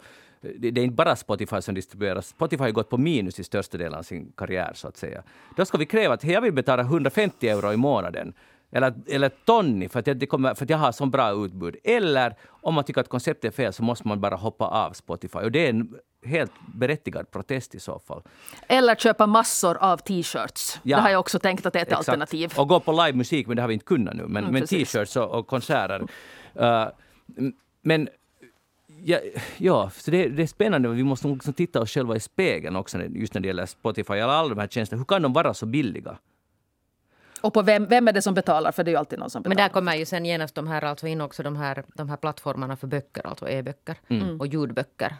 [0.60, 2.22] det, är inte bara Spotify som distribuerar.
[2.22, 4.72] Spotify har gått på minus i största delen av sin karriär.
[4.76, 5.24] så att säga.
[5.56, 8.34] Då ska vi kräva att jag vill betala 150 euro i månaden
[8.72, 11.76] eller, eller Tony för att, jag, kommer, för att jag har så bra utbud.
[11.84, 15.40] Eller om man tycker att konceptet är fel så måste man bara hoppa av Spotify.
[15.40, 18.22] Och det är en helt berättigad protest i så fall.
[18.68, 20.80] Eller köpa massor av t-shirts.
[20.84, 20.98] Ja.
[20.98, 22.10] Det har jag också tänkt att det är ett Exakt.
[22.10, 22.54] alternativ.
[22.58, 24.24] Och gå på livemusik, men det har vi inte kunnat nu.
[24.28, 26.08] Men, mm, men t-shirts och, och konserter.
[26.62, 26.88] Uh,
[27.82, 28.10] men
[29.06, 29.20] ja,
[29.58, 30.90] ja så det, det, är spännande.
[30.90, 34.34] Vi måste också titta oss själva i spegeln också just när det gäller Spotify eller
[34.34, 35.00] alla de här tjänsterna.
[35.00, 36.18] Hur kan de vara så billiga?
[37.42, 38.72] Och på vem, vem är det som betalar?
[38.72, 39.56] För det är ju alltid någon som betalar.
[39.56, 42.18] Men där kommer ju sen genast de här, alltså in också de här, de här
[42.18, 44.40] plattformarna för böcker, alltså e-böcker mm.
[44.40, 45.16] och ljudböcker.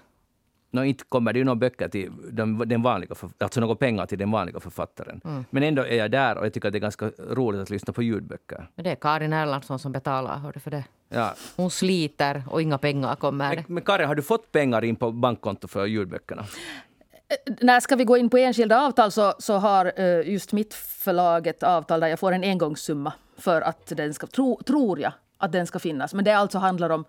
[0.72, 4.18] No, inte kommer det ju några böcker till den, den vanliga, alltså några pengar till
[4.18, 5.22] den vanliga författaren.
[5.24, 5.46] Mm.
[5.50, 7.94] Men ändå är jag där och jag tycker att det är ganska roligt att lyssna
[7.94, 8.68] på ljudböcker.
[8.76, 10.84] Men det är Karin Erlandsson som betalar, hör du för det?
[11.16, 11.34] Ja.
[11.56, 13.56] Hon sliter och inga pengar kommer.
[13.56, 16.42] Men, men Karin, har du fått pengar in på bankkonto för ljudböckerna?
[17.28, 20.74] Eh, när ska vi gå in på enskilda avtal så, så har uh, just mitt
[20.74, 25.12] förlag ett avtal där jag får en engångssumma för att den ska, tro, tror jag,
[25.38, 26.14] att den ska finnas.
[26.14, 27.06] Men det alltså handlar om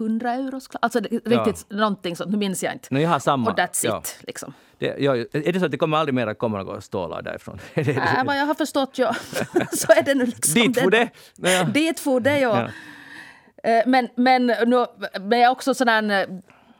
[0.00, 0.60] 100 euro.
[0.80, 1.76] Alltså riktigt ja.
[1.76, 2.94] någonting sånt, nu minns jag inte.
[2.94, 3.50] No, jag har samma.
[3.50, 3.98] Och that's ja.
[3.98, 4.18] it.
[4.26, 4.54] Liksom.
[4.78, 7.58] Det, ja, är det så att det kommer aldrig mer att komma några stålar därifrån?
[7.74, 9.14] Nej, vad jag har förstått, ja.
[9.72, 10.54] så är det nu liksom.
[10.54, 11.08] Dit for det!
[11.36, 11.64] Ja.
[11.64, 12.68] Dit for det, ja.
[13.62, 13.82] ja.
[13.86, 14.86] Men, men, nu,
[15.20, 15.88] men jag är också sån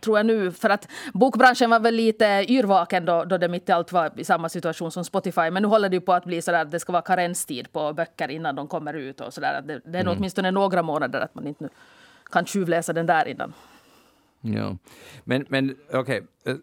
[0.01, 3.73] tror jag nu, för att bokbranschen var väl lite yrvaken då, då det mitt i
[3.73, 5.51] allt var i samma situation som Spotify.
[5.51, 7.73] Men nu håller det ju på att bli så där att det ska vara karenstid
[7.73, 9.63] på böcker innan de kommer ut och så där.
[9.63, 10.17] Det, det är mm.
[10.17, 11.71] åtminstone några månader att man inte nu
[12.33, 13.53] kan tjuvläsa den där innan.
[14.41, 14.77] Ja,
[15.25, 16.23] men, men okej.
[16.45, 16.57] Okay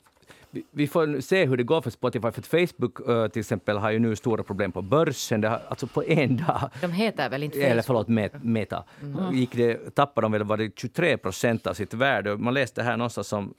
[0.71, 3.99] vi får se hur det går för Spotify, för Facebook uh, till exempel har ju
[3.99, 5.41] nu stora problem på börsen.
[5.41, 6.69] Det har, alltså på en dag...
[6.81, 7.71] De heter väl inte Facebook?
[7.71, 8.07] Eller förlåt,
[8.41, 8.83] Meta.
[9.01, 9.35] Mm.
[9.35, 12.37] Gick det, tappade de väl var det 23 procent av sitt värde.
[12.37, 13.53] Man läste här någonstans som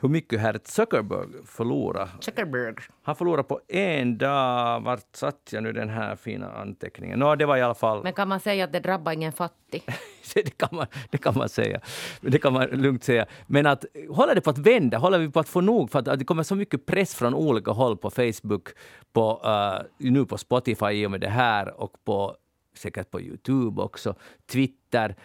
[0.00, 2.08] hur mycket herr Zuckerberg förlorar.
[2.20, 2.74] Zuckerberg.
[3.02, 4.80] Han förlorade på en dag.
[4.80, 7.18] Vart satt jag nu den här fina anteckningen?
[7.18, 8.02] No, det var i alla fall...
[8.02, 9.82] Men kan man säga att det drabbar ingen fattig?
[10.34, 11.80] det, kan man, det kan man säga.
[12.20, 13.26] Det kan man lugnt säga.
[13.46, 14.98] Men att håller det på att vända?
[14.98, 15.90] Håller vi på att få nog?
[15.90, 18.68] För att, det kommer så mycket press från olika håll på Facebook,
[19.12, 22.36] på, uh, nu på Spotify i och med det här och på
[22.74, 24.14] säkert på Youtube också,
[24.52, 25.16] Twitter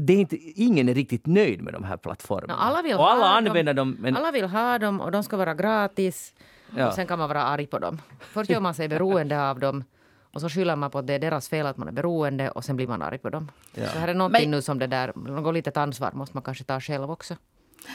[0.00, 2.54] det är inte, ingen är riktigt nöjd med de här plattformarna.
[2.54, 3.92] No, alla vill och alla ha använder dem.
[3.92, 4.16] dem men...
[4.16, 6.34] Alla vill ha dem och de ska vara gratis.
[6.76, 6.88] Ja.
[6.88, 8.00] Och sen kan man vara arg på dem.
[8.20, 9.84] Först gör man sig beroende av dem
[10.32, 12.64] och så skyller man på att det är deras fel att man är beroende och
[12.64, 13.50] sen blir man arg på dem.
[13.74, 13.88] Ja.
[13.88, 14.50] Så här är någonting men...
[14.50, 17.36] nu som det där, något litet ansvar måste man kanske ta själv också.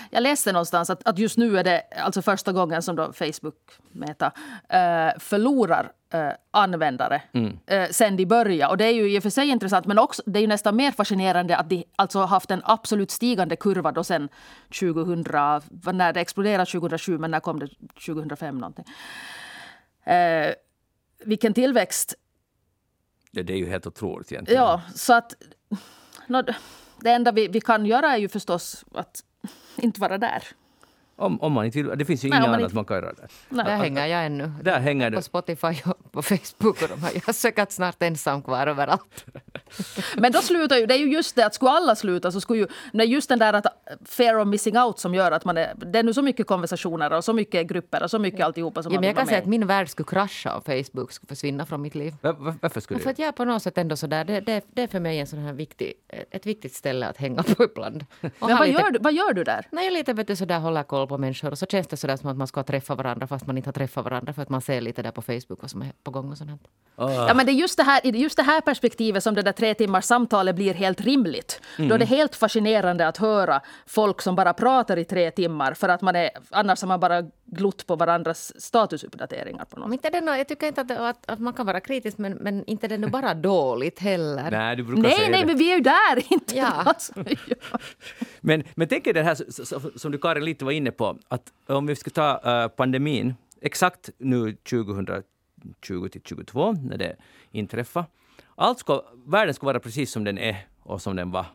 [0.09, 3.55] Jag läste någonstans att, att just nu är det alltså första gången som då Facebook,
[3.91, 7.59] Meta, uh, förlorar uh, användare mm.
[7.71, 8.71] uh, sen de började.
[8.71, 10.75] Och det är ju i och för sig intressant, men också, det är ju nästan
[10.75, 14.29] mer fascinerande att de alltså har haft en absolut stigande kurva då sen
[14.79, 15.23] 2000,
[15.93, 17.67] när det exploderade 2007, men när kom det
[18.05, 18.85] 2005 någonting.
[20.07, 20.53] Uh,
[21.25, 22.15] vilken tillväxt!
[23.31, 24.63] Ja, det är ju helt otroligt egentligen.
[24.63, 25.33] Ja, så att...
[26.27, 26.43] No,
[27.01, 29.23] det enda vi, vi kan göra är ju förstås att
[29.77, 30.43] inte vara där.
[31.15, 32.75] Om, om man inte vill, det finns ju inget annat inte...
[32.75, 33.27] man kan göra där.
[33.49, 33.65] Nej.
[33.65, 34.51] Där hänger jag ännu.
[34.61, 35.17] Där hänger du.
[35.17, 36.81] På Spotify och på Facebook.
[36.81, 37.11] Och de här.
[37.13, 39.25] Jag är säkert snart ensam kvar överallt.
[40.17, 42.59] Men då slutar ju, det är ju just det att skulle alla sluta så skulle
[42.59, 43.65] ju, det är just den där att
[44.05, 47.13] fear of missing out som gör att man är, det är nu så mycket konversationer
[47.13, 49.39] och så mycket grupper och så mycket alltihopa som ja, man men Jag kan säga
[49.39, 52.15] att min värld skulle krascha om Facebook skulle försvinna från mitt liv.
[52.21, 53.03] Var, varför skulle det?
[53.03, 55.19] För att jag är på något sätt ändå sådär, det, det, det är för mig
[55.19, 55.93] en sån här viktig,
[56.31, 58.05] ett viktigt ställe att hänga på ibland.
[58.21, 59.67] men vad, lite, gör du, vad gör du där?
[59.71, 62.17] Nej, jag lite vet du, sådär håller koll på människor och så känns det sådär
[62.17, 64.61] som att man ska träffa varandra fast man inte har träffat varandra för att man
[64.61, 66.61] ser lite där på Facebook vad som är på gång och sånt.
[66.95, 67.13] Oh.
[67.13, 69.73] Ja, men det är just det, här, just det här perspektivet som det där tre
[69.73, 71.61] timmars samtalet blir helt rimligt.
[71.77, 71.89] Mm.
[71.89, 75.89] Då är det helt fascinerande att höra folk som bara pratar i tre timmar för
[75.89, 79.65] att man är, annars har man bara glott på varandras statusuppdateringar.
[79.65, 79.93] På något.
[79.93, 82.87] Inte det jag tycker inte att, att, att, man kan vara kritisk men, men inte
[82.87, 84.51] det är bara dåligt heller.
[84.51, 85.47] Nej, du brukar nej, säga nej det.
[85.47, 86.33] men vi är ju där!
[86.33, 86.67] Inte ja.
[86.85, 87.13] alltså,
[87.47, 87.79] ja.
[88.41, 89.37] men, men tänk er det här
[89.99, 94.09] som du Karin lite var inne på, att om vi ska ta uh, pandemin, exakt
[94.17, 95.23] nu 2020
[95.81, 97.15] till 2022 när det
[97.51, 98.05] inträffade.
[98.55, 101.45] Allt ska, världen ska vara precis som den är och som den var.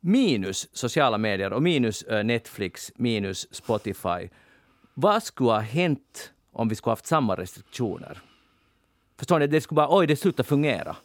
[0.00, 4.28] Minus sociala medier och minus uh, Netflix, minus Spotify.
[4.94, 8.22] Vad skulle ha hänt om vi skulle haft samma restriktioner?
[9.18, 9.46] Förstår ni?
[9.46, 10.96] Det skulle bara, oj, det slutar fungera.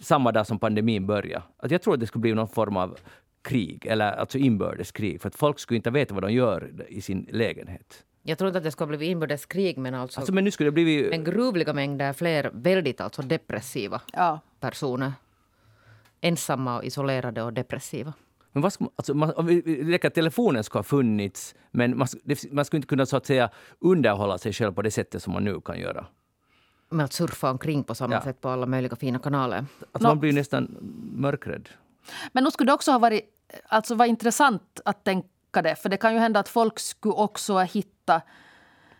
[0.00, 1.44] Samma dag som pandemin började.
[1.56, 2.98] Att jag tror att det skulle bli någon form av
[3.44, 5.20] krig, eller alltså inbördeskrig.
[5.20, 8.04] För att folk skulle inte veta vad de gör i sin lägenhet.
[8.22, 10.72] Jag tror inte att det skulle bli inbördeskrig men alltså, alltså men nu skulle det
[10.72, 11.14] bli...
[11.14, 14.40] en gruvliga mängder fler väldigt alltså depressiva ja.
[14.60, 15.12] personer.
[16.20, 18.12] Ensamma och isolerade och depressiva.
[18.52, 19.32] Men vad ska, alltså, man,
[19.64, 22.08] det att telefonen ska ha funnits, men man,
[22.50, 25.44] man skulle inte kunna så att säga underhålla sig själv på det sättet som man
[25.44, 26.06] nu kan göra.
[26.90, 28.22] Med att surfa omkring på samma ja.
[28.22, 29.56] sätt på alla möjliga fina kanaler.
[29.92, 30.10] Alltså, no.
[30.10, 30.76] Man blir nästan
[31.16, 31.68] mörkrädd.
[32.32, 33.33] Men nu skulle det också ha varit
[33.66, 35.76] alltså, var intressant att tänka det.
[35.76, 38.22] För det kan ju hända att folk skulle också hitta,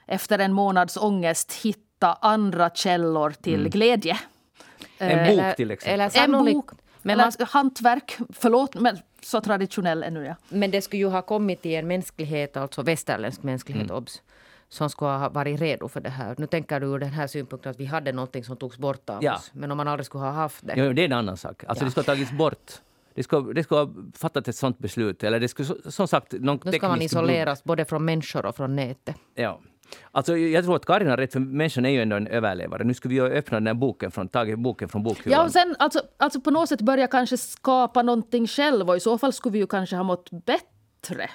[0.06, 3.70] efter en månads ångest, hitta andra källor till mm.
[3.70, 4.18] glädje.
[4.98, 6.00] En bok till exempel.
[6.00, 6.70] Eller en bok,
[7.02, 8.16] men man, hantverk.
[8.32, 10.34] Förlåt, men så traditionell ännu ja.
[10.48, 13.96] Men det skulle ju ha kommit i en mänsklighet, alltså västerländsk mänsklighet, mm.
[13.96, 14.22] obs
[14.68, 16.34] som skulle ha varit redo för det här.
[16.38, 19.24] Nu tänker du ur den här synpunkten att vi hade någonting som togs bort av
[19.24, 19.36] ja.
[19.36, 19.50] oss.
[19.54, 20.74] Men om man aldrig skulle ha haft det.
[20.76, 21.64] Ja, det är en annan sak.
[21.64, 21.84] Alltså ja.
[21.84, 22.72] det skulle ha tagits bort.
[23.14, 25.24] Det skulle, det ha fattat ett sånt beslut.
[25.24, 28.76] Eller det skulle, som sagt, någon nu ska man isoleras både från människor och från
[28.76, 29.16] nätet.
[29.34, 29.60] Ja.
[30.12, 32.84] Alltså, jag tror att Karin har rätt, för människan är ju ändå en överlevare.
[32.84, 35.38] Nu ska vi öppna den här boken från, tagit boken från bokhyllan.
[35.38, 39.00] Ja, och sen alltså, alltså på något sätt börja kanske skapa någonting själv och i
[39.00, 41.30] så fall skulle vi ju kanske ha mått bättre.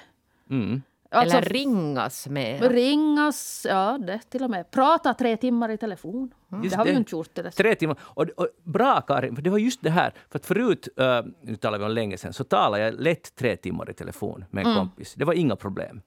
[0.50, 0.82] Mm.
[1.12, 2.72] Alltså, Eller ringas med.
[2.72, 4.70] ringas, ja det till och med.
[4.70, 6.34] Prata tre timmar i telefon.
[6.62, 7.34] Just det har vi ju inte gjort.
[7.34, 7.50] Det.
[7.50, 7.96] Tre timmar.
[8.00, 10.14] Och, och bra Karin, för det var just det här.
[10.30, 13.56] För att förut, uh, nu talar vi om länge sedan, så talade jag lätt tre
[13.56, 15.14] timmar i telefon med en kompis.
[15.14, 16.00] Det var inga problem.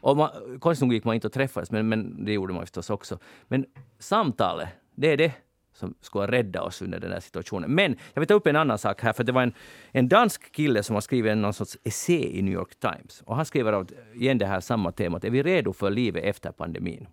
[0.00, 2.90] Och man, konstigt nog gick man inte och träffades, men, men det gjorde man förstås
[2.90, 3.18] också.
[3.48, 3.66] Men
[3.98, 5.32] samtalet, det är det
[5.78, 7.74] som skulle rädda oss under den här situationen.
[7.74, 9.54] Men jag vill ta upp en annan sak här, för det var en,
[9.92, 13.22] en dansk kille som har skrivit någon sorts essä i New York Times.
[13.26, 17.06] Och han skriver igen det här samma temat, är vi redo för livet efter pandemin?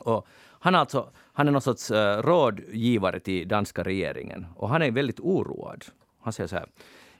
[0.00, 0.26] Och
[0.60, 4.90] han, är alltså, han är någon sorts uh, rådgivare till danska regeringen och han är
[4.90, 5.84] väldigt oroad.
[6.22, 6.66] Han säger så här.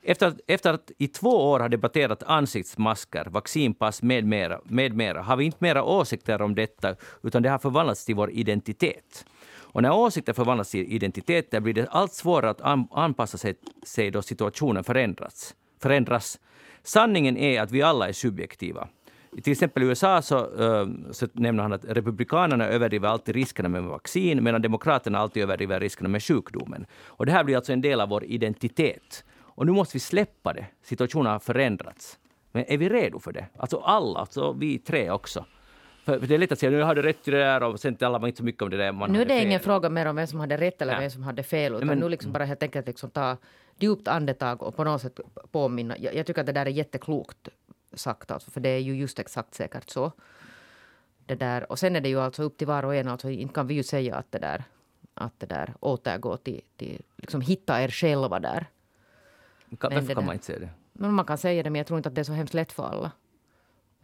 [0.03, 5.23] Efter, att- efter att i två år ha debatterat ansiktsmasker, vaccinpass med mera, med mera
[5.23, 9.25] har vi inte mera åsikter om detta utan det har förvandlats till vår identitet.
[9.73, 14.23] Och när åsikter förvandlas till identiteter blir det allt svårare att anpassa sig, sig då
[14.23, 15.55] situationen förändras.
[15.83, 16.41] förändras.
[16.83, 18.89] Sanningen är att vi alla är subjektiva.
[19.37, 23.69] I till exempel i USA så, eh, så nämner han att republikanerna överdriver alltid riskerna
[23.69, 26.87] med vaccin medan demokraterna alltid överdriver riskerna med sjukdomen.
[27.05, 29.25] Och det här blir alltså en del av vår identitet.
[29.39, 30.67] Och nu måste vi släppa det.
[30.83, 32.19] Situationen har förändrats.
[32.53, 33.47] Men är vi redo för det?
[33.57, 35.45] Alltså alla, alltså vi tre också.
[36.05, 37.81] För för det är lätt att säga nu har du rätt till det där och
[37.81, 38.93] sen talar man inte så mycket om det där.
[38.93, 39.47] Man Nu är hade det fel.
[39.47, 41.01] ingen fråga mer om vem som hade rätt eller Nej.
[41.01, 41.75] vem som hade fel.
[41.75, 43.37] Utan men- nu liksom bara helt enkelt liksom ta
[43.79, 45.21] djupt andetag och på något sätt
[45.53, 45.99] påminna.
[45.99, 47.49] Jag, jag tycker att det där är jätteklokt
[47.93, 48.31] sagt.
[48.31, 50.13] Alltså, för det är ju just exakt säkert så.
[51.27, 51.71] Det där.
[51.73, 53.09] Och sen är det ju alltså upp till var och en.
[53.09, 54.65] Alltså, inte kan vi ju säga att det där,
[55.15, 58.67] att det där återgår till, till liksom hitta er själva där.
[59.81, 60.69] Kan, varför kan man inte säga det?
[60.93, 62.73] Men man kan säga det, men jag tror inte att det är så hemskt lätt
[62.73, 63.11] för alla.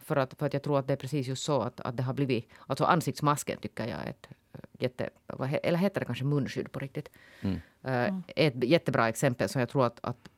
[0.07, 2.03] För att, för att jag tror att det är precis just så att, att det
[2.03, 2.49] har blivit...
[2.67, 5.09] Alltså ansiktsmasken tycker jag är ett eh, jätte...
[5.27, 7.09] vad he- Eller heter det kanske munskydd på riktigt?
[7.41, 7.59] Mm.
[7.83, 10.29] Eh, Ett jättebra exempel som jag tror att, att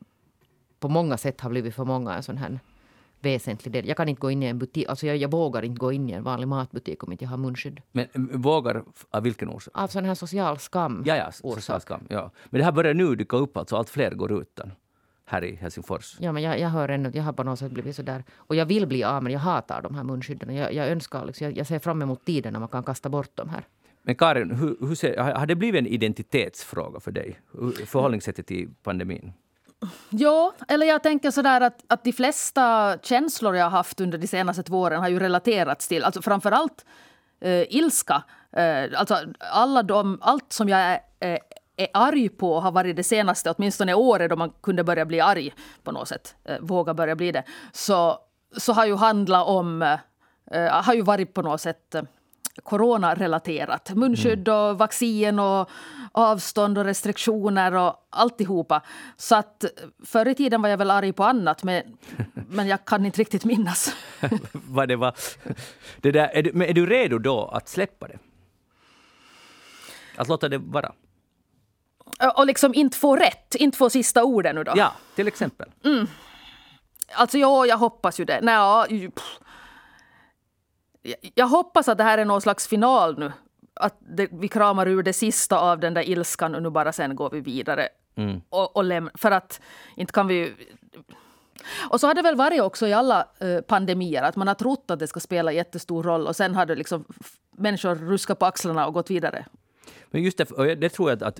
[0.79, 2.59] på många sätt har blivit för många en sån här
[3.19, 3.87] väsentlig del.
[3.87, 6.09] Jag kan inte gå in i en butik, alltså jag, jag vågar inte gå in
[6.09, 7.81] i en vanlig matbutik om inte jag har munskydd.
[7.91, 9.71] Men vågar, av vilken orsak?
[9.77, 11.03] Av sån här social skam.
[11.05, 12.07] Ja, ja, social skam.
[12.09, 12.31] Ja.
[12.49, 14.71] Men det här börjar nu dyka upp, alltså allt fler går utan
[15.29, 16.17] här i Helsingfors.
[16.19, 18.23] Ja, men jag, jag hör ännu, jag har på något sätt blivit så där.
[18.37, 20.55] Och jag vill bli av men jag hatar de här munskydden.
[20.55, 23.31] Jag, jag önskar, liksom, jag, jag ser fram emot tiden när man kan kasta bort
[23.35, 23.63] de här.
[24.01, 27.39] Men Karin, hur, hur ser, har det blivit en identitetsfråga för dig?
[27.85, 29.33] Förhållningssättet till pandemin?
[30.09, 34.27] Ja, eller jag tänker sådär att, att de flesta känslor jag har haft under de
[34.27, 36.85] senaste två åren har ju relaterats till, alltså framförallt
[37.41, 38.23] eh, ilska.
[38.51, 41.39] Eh, alltså alla de, allt som jag är, eh,
[41.79, 45.53] är arg på har varit det senaste, åtminstone året då man kunde börja bli arg
[45.83, 47.43] på något sätt, eh, våga börja bli det.
[47.71, 48.19] Så,
[48.57, 49.81] så har ju handlat om,
[50.51, 52.03] eh, har ju varit på något sätt eh,
[52.63, 53.91] coronarelaterat.
[53.95, 55.69] Munskydd och vaccin och
[56.11, 58.81] avstånd och restriktioner och alltihopa.
[59.17, 59.65] Så att
[60.05, 61.83] förr i tiden var jag väl arg på annat men,
[62.33, 63.95] men jag kan inte riktigt minnas.
[64.51, 65.13] Vad det var.
[66.01, 68.17] Det där, är, du, men är du redo då att släppa det?
[70.15, 70.91] Att låta det vara?
[72.35, 74.73] Och liksom inte få rätt, inte få sista orden nu då.
[74.75, 75.69] Ja, till exempel.
[77.13, 78.39] Alltså ja, jag hoppas ju det.
[78.41, 78.85] Nej, ja.
[81.35, 83.31] Jag- hoppas att det här är någon slags final nu.
[83.73, 87.15] Att det, vi kramar ur det sista av den där ilskan och nu bara sen
[87.15, 87.87] går vi vidare.
[88.49, 89.61] Och, och läm- för att
[89.95, 90.53] inte kan vi ju...
[91.89, 94.91] Och så har det väl varit också i alla eh, pandemier att man har trott
[94.91, 97.05] att det ska spela jättestor roll och sen har det liksom
[97.57, 99.45] människor ruskat på axlarna och gått vidare.
[100.11, 101.39] Men just det, det tror jag att,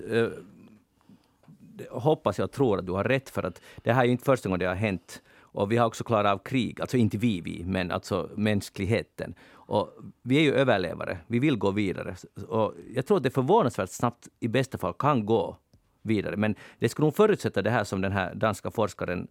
[1.90, 4.48] hoppas jag tror att du har rätt för att det här är ju inte första
[4.48, 5.22] gången det har hänt.
[5.52, 9.34] Och vi har också klarat av krig, alltså inte vi, vi, men alltså mänskligheten.
[9.52, 9.90] Och
[10.22, 12.16] vi är ju överlevare, vi vill gå vidare.
[12.48, 15.56] Och jag tror att det förvånansvärt snabbt i bästa fall kan gå
[16.02, 16.36] vidare.
[16.36, 19.28] Men det skulle nog förutsätta det här som den här danska forskaren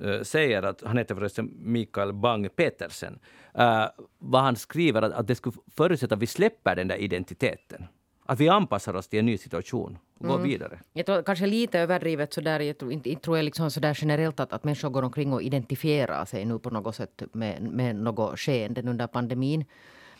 [0.00, 3.18] eh, säger, att han heter förresten Mikael Bang Petersen,
[3.58, 6.96] uh, eh, vad han skriver, att, att det skulle förutsätta att vi släpper den där
[6.96, 7.84] identiteten.
[8.26, 10.78] Att vi anpassar oss till en ny situation och går vidare.
[10.92, 12.60] Jag tror kanske lite överdrivet sådär.
[12.60, 15.42] Jag tror inte, inte tror jag liksom sådär generellt att, att människor går omkring och
[15.42, 19.64] identifierar sig nu på något sätt med, med något skeende under pandemin.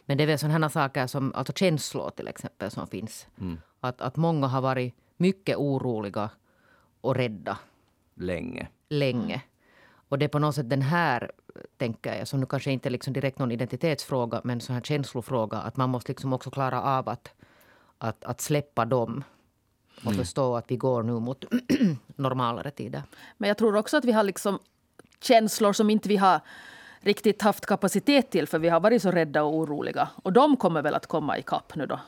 [0.06, 3.26] Men det är väl sådana saker som alltså känslor till exempel som finns.
[3.80, 6.30] Att, att många har varit mycket oroliga
[7.00, 7.58] och rädda
[8.14, 8.68] Länge.
[8.88, 9.42] länge.
[10.08, 11.30] Och det är på något sätt den här,
[11.76, 15.58] tänker jag, som nu kanske inte är liksom direkt någon identitetsfråga, men sån här känslofråga,
[15.58, 17.34] att man måste liksom också klara av att,
[17.98, 19.24] att, att släppa dem
[20.06, 21.44] och förstå att vi går nu mot
[22.16, 23.02] normalare tider.
[23.38, 24.58] Men jag tror också att vi har liksom
[25.20, 26.40] känslor som inte vi har
[27.00, 30.08] riktigt haft kapacitet till för vi har varit så rädda och oroliga.
[30.22, 32.00] Och de kommer väl att komma ikapp nu då.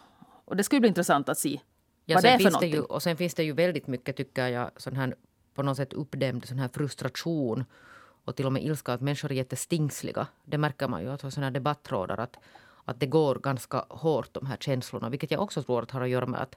[0.45, 1.61] Och det skulle bli intressant att se
[2.05, 2.73] Ja, vad det är för någonting.
[2.73, 5.15] ju, och sen finns det ju väldigt mycket, tycker jag, sån här,
[5.55, 7.65] på något sätt uppdämd sån här frustration
[8.25, 10.27] och till och med ilska, att människor är jättestingsliga.
[10.45, 12.37] Det märker man ju att sådana debattrådar att,
[12.85, 16.09] att det går ganska hårt de här känslorna, vilket jag också tror att har att
[16.09, 16.57] göra med att,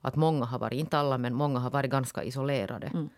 [0.00, 2.86] att många har varit, inte alla, men många har varit ganska isolerade.
[2.86, 3.08] Mm.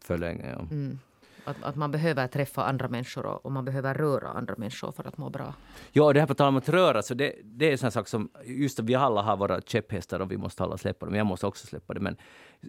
[0.00, 0.58] För länge, ja.
[0.58, 0.98] Mm.
[1.44, 5.08] Att, att man behöver träffa andra människor och, och, man behöver röra andra människor för
[5.08, 5.54] att må bra.
[5.92, 8.08] Ja, det här på tal om att röra, så det, det är en sån sak
[8.08, 8.28] som...
[8.44, 11.14] Just att vi alla har våra käpphästar och vi måste alla släppa dem.
[11.14, 12.00] Jag måste också släppa det.
[12.00, 12.16] Men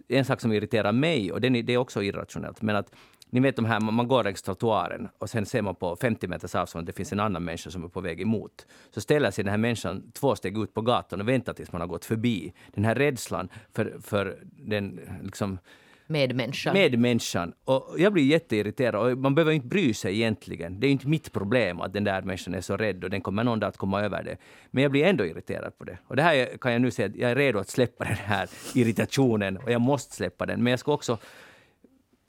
[0.08, 2.94] en sak som irriterar mig, och det är också irrationellt, men att
[3.30, 6.54] ni vet de här, man går längs trottoaren och sen ser man på 50 meters
[6.54, 8.66] avstånd att det finns en annan människa som är på väg emot.
[8.90, 11.80] Så ställer sig den här människan två steg ut på gatan och väntar tills man
[11.80, 12.52] har gått förbi.
[12.74, 15.58] Den här rädslan för, för den liksom
[16.06, 16.74] medmänniskan.
[16.74, 17.52] Medmänniskan.
[17.64, 18.94] Och jag blir jätteirriterad.
[18.94, 20.80] Och man behöver inte bry sig egentligen.
[20.80, 23.44] Det är inte mitt problem att den där människan är så rädd och den kommer
[23.44, 24.36] någon dag att komma över det.
[24.70, 25.98] Men jag blir ändå irriterad på det.
[26.06, 29.56] Och det här kan jag nu säga jag är redo att släppa den här irritationen
[29.56, 30.62] och jag måste släppa den.
[30.62, 31.18] Men jag ska också...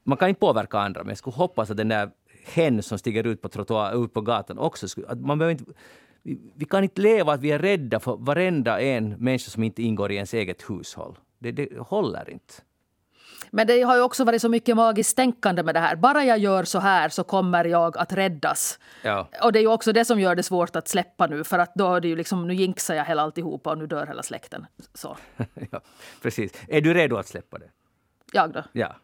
[0.05, 2.09] Man kan inte påverka andra, men jag skulle hoppas att den där
[2.45, 5.07] hen som stiger ut på, trottoar, ut på gatan också skulle...
[5.07, 5.65] Att man behöver inte,
[6.55, 10.11] vi kan inte leva att vi är rädda för varenda en människa som inte ingår
[10.11, 11.17] i ens eget hushåll.
[11.39, 12.53] Det, det håller inte.
[13.51, 15.95] Men det har ju också varit så mycket magiskt tänkande med det här.
[15.95, 18.79] Bara jag gör så här så kommer jag att räddas.
[19.03, 19.27] Ja.
[19.43, 21.43] Och det är ju också det som gör det svårt att släppa nu.
[21.43, 24.07] För att då är det ju liksom, nu jinxar jag hela alltihopa och nu dör
[24.07, 24.65] hela släkten.
[24.93, 25.17] Så.
[25.71, 25.81] ja,
[26.21, 26.53] precis.
[26.67, 27.69] Är du redo att släppa det?
[28.31, 28.63] Jag då?
[28.71, 28.95] Ja.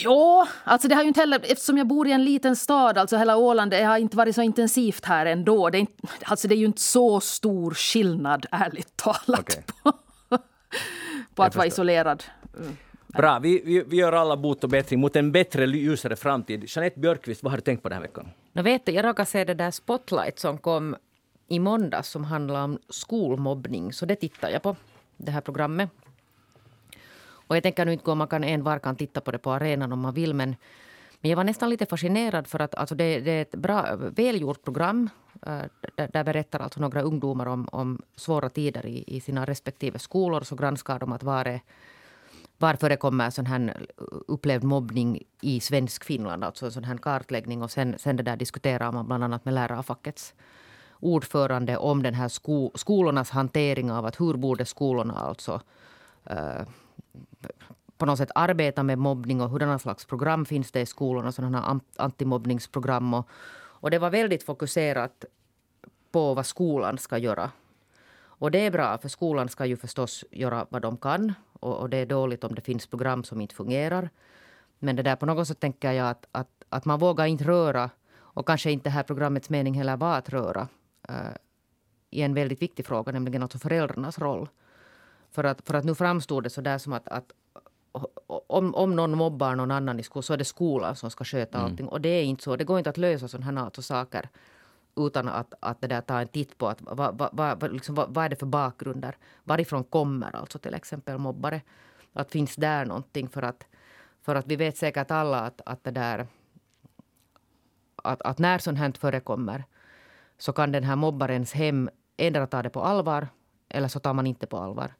[0.00, 3.16] Ja, alltså det har ju inte heller, eftersom jag bor i en liten stad, alltså
[3.16, 5.70] hela Åland, det har inte varit så intensivt här ändå.
[5.70, 9.62] Det är, inte, alltså det är ju inte så stor skillnad, ärligt talat, okay.
[9.82, 9.92] på,
[11.34, 12.24] på att vara isolerad
[12.58, 12.76] Mm.
[13.06, 16.64] Bra, vi, vi, vi, gör alla bot och bättring mot en bättre, ljusare framtid.
[16.66, 18.28] Jeanette Björkqvist, vad har du tänkt på den här veckan?
[18.52, 20.96] Jag, vet, jag råkade se det där Spotlight som kom
[21.48, 23.92] i måndags som handlar om skolmobbning.
[23.92, 24.76] Så det tittar jag på,
[25.16, 25.90] det här programmet.
[27.52, 29.52] Och jag tänker nu inte gå, man kan en var kan titta på det på
[29.52, 30.34] arenan om man vill.
[30.34, 30.56] Men,
[31.20, 34.64] men jag var nästan lite fascinerad för att alltså det, det är ett bra, välgjort
[34.64, 35.10] program.
[35.46, 35.62] Eh,
[35.96, 40.40] där, där, berättar alltså några ungdomar om, om svåra tider i, i sina respektive skolor.
[40.40, 41.60] Så granskar de att var är
[42.58, 43.86] var förekommer sån här
[44.28, 46.44] upplevd mobbning i svensk Finland?
[46.44, 47.62] Alltså en sån här kartläggning.
[47.62, 50.34] Och sen, sen det där diskuterar man bland annat med lärarfackets
[51.00, 55.60] ordförande om den här sko, skolornas hantering av att hur borde skolorna alltså
[56.30, 56.62] uh,
[57.96, 61.60] på något sätt arbeta med mobbning och hurdana slags program finns det i skolorna, sådana
[61.60, 63.14] här antimobbningsprogram.
[63.14, 65.24] Och, och det var väldigt fokuserat
[66.12, 67.50] på vad skolan ska göra.
[68.42, 71.90] Och det är bra, för skolan ska ju förstås göra vad de kan och, och,
[71.90, 74.10] det är dåligt om det finns program som inte fungerar.
[74.78, 77.90] Men det där på något sätt tänker jag att, att, att man vågar inte röra
[78.14, 80.68] och kanske inte det här programmets mening heller var att röra
[81.10, 81.36] uh,
[82.10, 84.48] i en väldigt viktig fråga, nämligen alltså föräldrarnas roll.
[85.32, 87.32] För att, för att nu framstod det så där som att, att
[88.26, 91.58] om, om någon mobbar någon annan i skolan så är det skolan som ska sköta
[91.58, 91.70] mm.
[91.70, 91.88] allting.
[91.88, 92.56] Och det är inte så.
[92.56, 94.28] Det går inte att lösa sådana här alltså saker
[94.96, 98.14] utan att, att det där ta en titt på att, vad, vad, vad, liksom, vad,
[98.14, 99.16] vad är det för bakgrunder.
[99.44, 101.60] Varifrån kommer alltså till exempel mobbare.
[102.12, 103.66] Att finns där någonting för att,
[104.22, 106.26] för att vi vet säkert alla att, att det där
[108.02, 109.64] att, att när sånt här förekommer
[110.38, 113.28] så kan den här mobbarens hem ändra ta det på allvar
[113.68, 114.94] eller så tar man inte på allvar.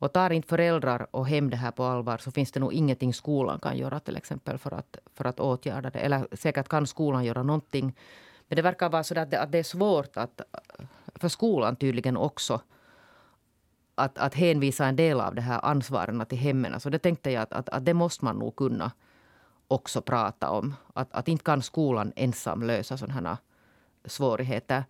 [0.00, 3.14] Och tar inte föräldrar och hem det här på allvar så finns det nog ingenting
[3.14, 5.98] skolan kan göra till exempel för att, för att åtgärda det.
[5.98, 7.96] Eller säkert kan skolan göra någonting
[8.50, 10.40] men det verkar vara så att det, att det är svårt att,
[11.14, 12.60] för skolan tydligen också
[13.94, 16.80] att, att hänvisa en del av det här ansvaren till hemmen.
[16.80, 18.92] Så det tänkte jag att, att, att, det måste man nog kunna
[19.68, 20.74] också prata om.
[20.94, 23.36] Att, att inte kan skolan ensam lösa sådana här
[24.04, 24.84] svårigheter.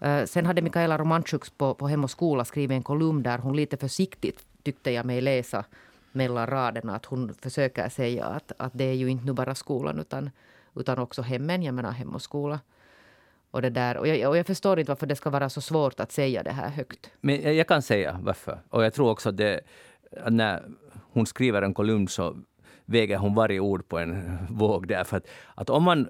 [0.00, 3.56] Eh, sen hade Mikaela Romanchuk på, på Hem och skola skrivit en kolumn där hon
[3.56, 5.64] lite försiktigt tyckte jag mig läsa
[6.12, 9.98] mellan raderna att hon försöker säga att, att det är ju inte nu bara skolan
[10.00, 10.30] utan,
[10.76, 11.62] utan också hemmen.
[11.62, 12.60] Jag menar Hem och skola
[13.50, 13.96] och, det där.
[13.96, 16.52] Och, jag, och jag förstår inte varför det ska vara så svårt att säga det
[16.52, 17.10] här högt.
[17.20, 18.58] Men jag, kan säga varför.
[18.68, 19.60] Och jag tror också att, det,
[20.30, 20.62] när
[21.12, 22.36] hon skriver en kolumn så
[22.84, 24.88] väger hon varje ord på en våg.
[24.88, 26.08] Därför att, att om man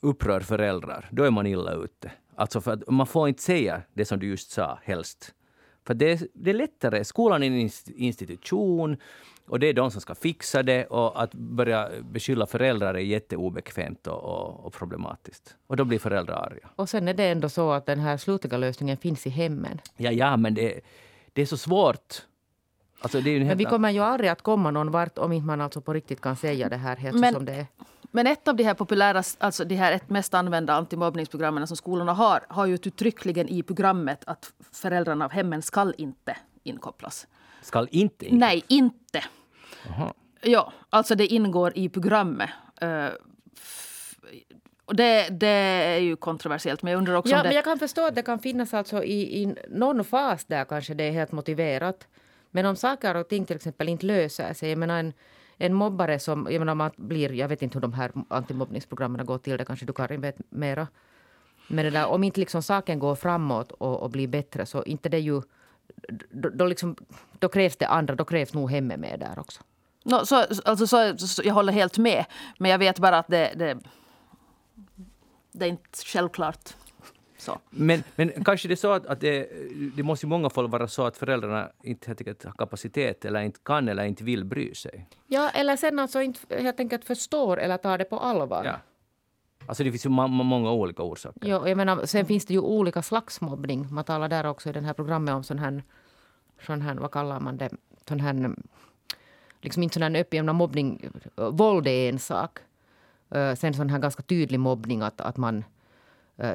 [0.00, 2.12] upprör föräldrar, då är man illa ute.
[2.36, 5.34] Alltså för att man får inte säga det som du just sa, helst.
[5.86, 7.04] För det, det är lättare.
[7.04, 8.96] Skolan är en institution
[9.46, 14.06] och det är de som ska fixa det och att börja beskylla föräldrar är jätteobekvämt
[14.06, 15.56] och, och, och, problematiskt.
[15.66, 16.68] Och då blir föräldrar arga.
[16.76, 19.80] Och sen är det ändå så att den här slutliga lösningen finns i hemmen.
[19.96, 20.80] Ja, ja men det,
[21.32, 22.22] det är så svårt.
[23.04, 25.92] Alltså, men vi kommer ju aldrig att komma någon vart om inte man alltså på
[25.92, 27.66] riktigt kan säga det här helt men, som det är.
[28.10, 32.12] Men ett av de här populära, alltså de här ett mest använda antimobbningsprogrammen som skolorna
[32.12, 37.26] har, har ju uttryckligen i programmet att föräldrarna av hemmen skall inte inkopplas.
[37.62, 38.50] Skall inte inkopplas?
[38.50, 39.24] Nej, inte.
[39.90, 40.14] Aha.
[40.40, 42.50] Ja, alltså det ingår i programmet.
[42.82, 43.08] Uh,
[44.86, 45.46] Och det, det
[45.96, 47.48] är ju kontroversiellt, men jag undrar också ja, om det...
[47.48, 50.94] Men jag kan förstå att det kan finnas alltså i, i någon fas där kanske
[50.94, 52.06] det är helt motiverat.
[52.54, 54.68] Men om saker och ting till exempel inte löser sig.
[54.68, 55.12] Jag menar en,
[55.58, 56.48] en mobbare som...
[56.50, 57.32] Jag menar man blir...
[57.32, 59.58] Jag vet inte hur de här antimobbningsprogrammen går till.
[59.58, 60.88] Det kanske du Karin vet mera.
[61.68, 65.08] Men det där, om inte liksom saken går framåt och, och blir bättre så inte
[65.08, 65.42] det ju...
[66.30, 66.96] Då, då, liksom,
[67.38, 68.14] då krävs det andra.
[68.14, 69.62] Då krävs nog hemmet med där också.
[70.04, 72.24] No, så, alltså, så, så, jag håller helt med.
[72.58, 73.78] Men jag vet bara att det, det,
[75.52, 76.74] det är inte självklart.
[77.44, 77.58] Så.
[77.70, 79.48] Men, men kanske det är så att, att det,
[79.96, 83.40] det måste i många fall vara så att föräldrarna inte helt enkelt har kapacitet eller
[83.40, 85.08] inte kan eller inte vill bry sig.
[85.26, 88.64] Ja, eller sen alltså inte helt enkelt förstår eller tar det på allvar.
[88.64, 88.74] Ja.
[89.66, 91.48] Alltså det finns ju många olika orsaker.
[91.48, 93.86] Ja, jag menar, sen finns det ju olika slags mobbning.
[93.90, 95.82] Man talar där också i det här programmet om sån här,
[96.66, 97.70] sån här vad kallar man det,
[98.08, 98.54] sån här,
[99.60, 101.10] liksom inte sån här uppgivna mobbning.
[101.36, 102.58] Våld är en sak.
[103.56, 105.64] Sen sån här ganska tydlig mobbning att, att man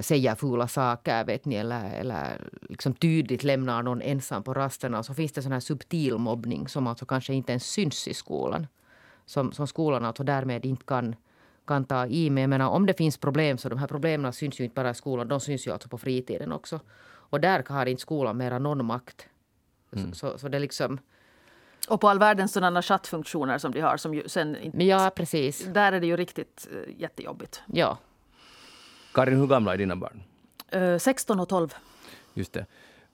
[0.02, 5.04] säger fula saker, vet ni, eller, eller liksom tydligt lämnar någon ensam på rasterna.
[5.04, 8.68] Så finns det sån här subtil mobbning som alltså kanske inte ens syns i skolan.
[9.26, 11.16] Som, som skolan alltså därmed inte kan
[11.70, 12.30] kan ta i.
[12.30, 14.90] Men jag menar, om det finns problem så de här problemen syns ju inte bara
[14.90, 16.80] i skolan, de syns ju alltså på fritiden också.
[17.32, 19.28] Och där har inte skolan mera någon makt.
[19.96, 20.14] Mm.
[20.14, 21.00] Så, så, det liksom...
[21.90, 23.98] Och på all världens sådana chattfunktioner som de har.
[23.98, 25.66] Som ju sen inte, ja, precis.
[25.66, 27.62] Där är det ju riktigt uh, jättejobbigt.
[27.68, 27.98] Ja.
[29.14, 30.24] Karin, hur gamla är dina barn?
[30.76, 31.76] Uh, 16 och 12.
[32.34, 32.66] Just det.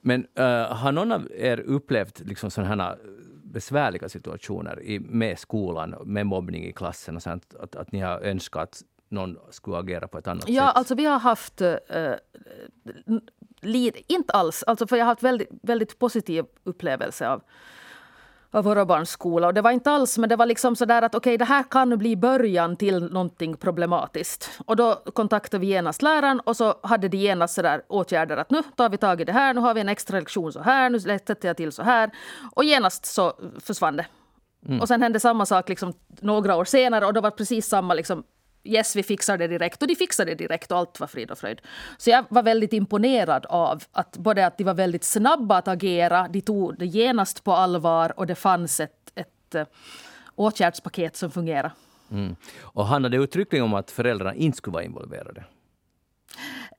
[0.02, 2.98] Men uh, har någon av er upplevt liksom sådana här
[3.44, 8.20] besvärliga situationer i, med skolan, med mobbning i klassen och sånt, att, att ni har
[8.20, 10.56] önskat att någon skulle agera på ett annat ja, sätt?
[10.56, 11.76] Ja, alltså vi har haft uh,
[13.62, 17.44] lid, inte alls, alltså för jag har haft väldigt, väldigt positiv upplevelse av
[18.56, 19.48] av våra barns skola.
[19.48, 21.64] Och det var inte alls, men det var liksom sådär att okej, okay, det här
[21.64, 24.50] kan bli början till någonting problematiskt.
[24.66, 28.64] Och då kontaktade vi genast läraren och så hade de genast sådär åtgärder att nu
[28.76, 31.00] tar vi tag i det här, nu har vi en extra lektion så här, nu
[31.00, 32.12] sätter jag till så här.
[32.52, 34.06] Och genast så försvann det.
[34.68, 34.82] Mm.
[34.82, 37.94] Och sen hände samma sak liksom några år senare och då var det precis samma
[37.94, 38.24] liksom
[38.66, 39.82] yes, vi fixar det direkt.
[39.82, 41.62] Och de fixade det direkt och allt var frid och fröjd.
[41.98, 46.28] Så jag var väldigt imponerad av att både att de var väldigt snabba att agera,
[46.28, 49.64] de tog det genast på allvar och det fanns ett, ett uh,
[50.36, 51.72] åtgärdspaket som fungerade.
[52.12, 52.36] Mm.
[52.62, 55.44] Och handlade det uttryckligen om att föräldrarna inte skulle vara involverade?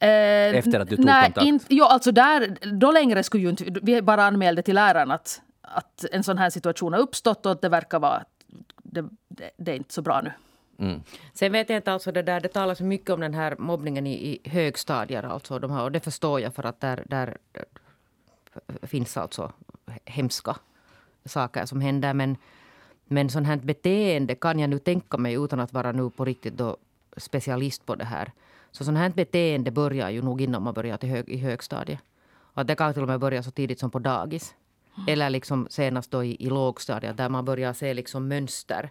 [0.00, 1.46] Eh, Efter att du tog nej, kontakt?
[1.46, 3.64] In, jo, alltså där, då längre skulle ju inte...
[3.82, 7.62] Vi bara anmälde till läraren att, att en sån här situation har uppstått och att
[7.62, 8.24] det verkar vara...
[8.82, 10.32] Det, det, det är inte så bra nu.
[10.78, 11.02] Mm.
[11.32, 14.40] Sen vet jag inte, alltså det, där, det talas mycket om den här mobbningen i,
[14.44, 15.22] i högstadier.
[15.22, 17.36] Alltså de här, och det förstår jag för att där, där
[18.82, 19.52] finns alltså
[20.04, 20.56] hemska
[21.24, 22.14] saker som händer.
[22.14, 22.36] Men,
[23.04, 26.56] men sånt här beteende kan jag nu tänka mig utan att vara nu på riktigt
[26.56, 26.76] då
[27.16, 28.32] specialist på det här.
[28.70, 32.00] Så sånt här beteende börjar ju nog innan man börjar till hög, i högstadiet.
[32.54, 34.54] Och det kan till och med börja så tidigt som på dagis.
[34.96, 35.08] Mm.
[35.08, 38.90] Eller liksom senast då i, i lågstadiet där man börjar se liksom mönster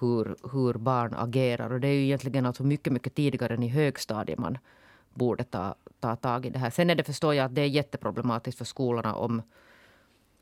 [0.00, 1.72] hur, hur barn agerar.
[1.72, 4.58] Och det är ju egentligen alltså mycket, mycket tidigare än i högstadiet man
[5.14, 6.70] borde ta, ta tag i det här.
[6.70, 9.42] Sen är det förstår jag att det är jätteproblematiskt för skolorna om,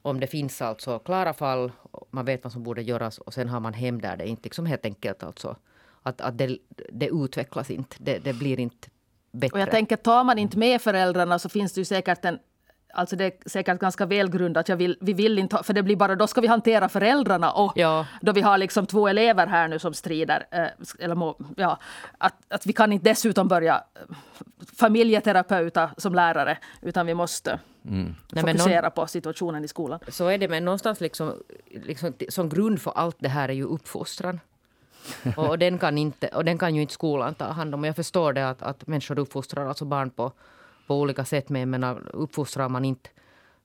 [0.03, 1.73] om det finns alltså klara fall,
[2.11, 4.67] man vet vad som borde göras och sen har man hem där det inte liksom
[4.67, 5.57] helt enkelt alltså
[6.03, 6.59] att, att det,
[6.93, 8.89] det utvecklas inte, det, det blir inte
[9.31, 9.55] bättre.
[9.55, 12.39] Och jag tänker, tar man inte med föräldrarna så finns det ju säkert en
[12.93, 14.69] Alltså det är säkert ganska välgrundat.
[14.69, 17.73] Jag vill, vi vill inte, för det blir bara, då ska vi hantera föräldrarna och
[17.77, 18.07] ja.
[18.21, 20.47] då vi har liksom två elever här nu som strider.
[20.51, 20.67] Eh,
[20.99, 21.79] eller må, ja,
[22.19, 24.17] att, att vi kan inte dessutom börja eh,
[24.77, 27.59] familjeterapeuta som lärare utan vi måste
[27.89, 28.15] mm.
[28.35, 30.01] fokusera någon, på situationen i skolan.
[30.09, 31.35] Så är det, men någonstans liksom,
[31.67, 34.41] liksom, som grund för allt det här är ju uppfostran.
[35.37, 37.85] och, och, den kan inte, och den kan ju inte skolan ta hand om.
[37.85, 40.33] Jag förstår det att, att människor uppfostrar alltså barn på
[40.89, 41.49] på olika sätt.
[41.49, 43.11] Men jag menar, uppfostrar man inte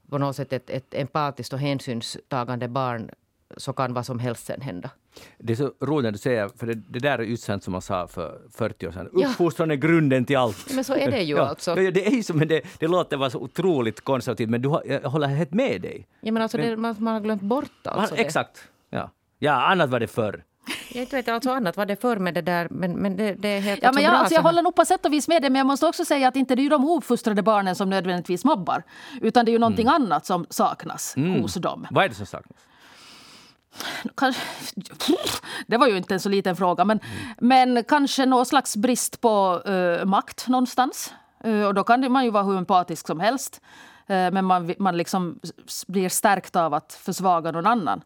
[0.09, 3.09] på något sätt ett, ett empatiskt och hänsynstagande barn
[3.57, 4.89] så kan vad som helst sen hända.
[5.37, 7.81] Det är så roligt när du säger, för det, det där är ju som man
[7.81, 9.07] sa för 40 år sedan.
[9.07, 10.73] Uppfostran är grunden till allt.
[10.73, 11.41] Men så är det ju ja.
[11.41, 11.81] alltså.
[11.81, 14.69] Ja, det är ju så, men det, det låter vara så otroligt konservativt, men du
[14.69, 16.07] har, jag håller helt med dig.
[16.21, 18.67] Ja, men alltså men, det, man, man har glömt bort alltså man, Exakt.
[18.89, 19.11] Ja.
[19.39, 20.43] ja, annat var det förr.
[20.93, 23.47] Jag inte vet alltså annat vad det för med det där, men, men det, det
[23.47, 24.19] är helt ja, men jag, bra.
[24.19, 26.27] Alltså jag håller nog på sätt och vis med det, men jag måste också säga
[26.27, 28.83] att inte det är de ouppfostrade barnen som nödvändigtvis mobbar.
[29.21, 30.01] Utan det är ju någonting mm.
[30.01, 31.41] annat som saknas mm.
[31.41, 31.87] hos dem.
[31.91, 32.57] Vad är det som saknas?
[34.17, 34.41] Kanske,
[35.67, 37.35] det var ju inte en så liten fråga, men, mm.
[37.73, 41.13] men kanske någon slags brist på uh, makt någonstans.
[41.45, 43.61] Uh, och då kan man ju vara hur empatisk som helst.
[44.09, 45.39] Uh, men man, man liksom
[45.87, 48.01] blir stärkt av att försvaga någon annan.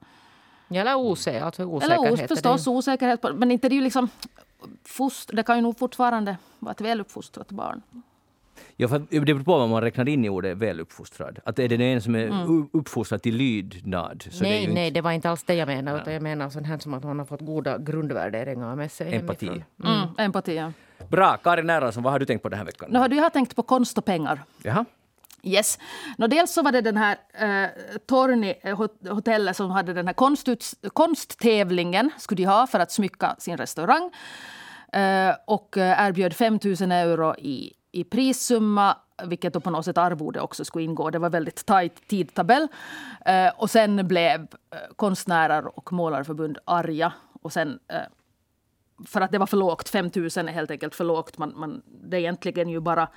[0.70, 1.44] Eller osäkerhet.
[1.44, 3.26] Alltså osäkerhet Eller os, förstås, osäkerhet.
[3.36, 4.10] Men inte det är ju liksom...
[4.86, 7.82] fost, det kan ju nog fortfarande vara ett väluppfostrat barn.
[8.76, 11.40] Ja, för det beror på vad man räknar in i ordet väluppfostrad.
[11.46, 12.70] Att är det en som är mm.
[12.74, 14.24] uppfostrad till lydnad?
[14.32, 14.94] Så nej, det nej, inte...
[14.94, 16.02] det var inte alls det jag menade.
[16.02, 19.48] Utan jag menar sån här som att man har fått goda grundvärderingar med sig Empati.
[19.48, 19.64] Mm.
[19.86, 20.72] Mm, empati, ja.
[21.10, 21.38] Bra.
[21.38, 22.90] Karin Erlandsson, vad har du tänkt på den här veckan?
[22.92, 24.44] No, jag har tänkt på konst och pengar.
[24.64, 24.86] Jaha.
[25.48, 25.80] Yes.
[26.18, 27.70] No, dels så var det den här eh,
[28.08, 34.12] Torni-hotellet som hade den här konstuts, konsttävlingen skulle de ha för att smycka sin restaurang.
[34.94, 39.98] Eh, och eh, erbjöd 5 000 euro i, i prissumma vilket då på något sätt
[39.98, 41.10] arvode också skulle ingå.
[41.10, 42.68] Det var väldigt tajt tidtabell.
[43.26, 47.14] Eh, och sen blev eh, konstnärer och målarförbund arga.
[47.42, 48.02] Och sen, eh,
[49.06, 51.38] för att det var för lågt, 5 000 är helt enkelt för lågt.
[51.38, 53.08] Man, man, det är egentligen ju bara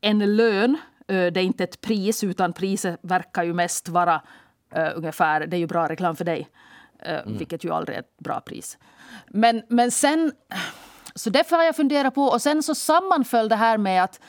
[0.00, 4.22] en lön det är inte ett pris, utan priset verkar ju mest vara
[4.76, 6.48] uh, ungefär, det är ju bra reklam för dig.
[7.06, 7.38] Uh, mm.
[7.38, 8.78] Vilket ju aldrig är ett bra pris.
[9.28, 10.32] Men, men sen,
[11.14, 14.20] så därför har jag funderat på, och sen så sammanföll det här med att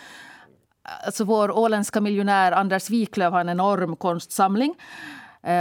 [1.05, 4.75] alltså vår åländska miljonär Anders Wiklöf har en enorm konstsamling.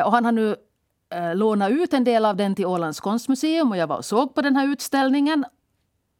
[0.04, 0.56] Och han har nu
[1.34, 4.42] lånat ut en del av den till Ålands konstmuseum och jag var och såg på
[4.42, 5.44] den här utställningen.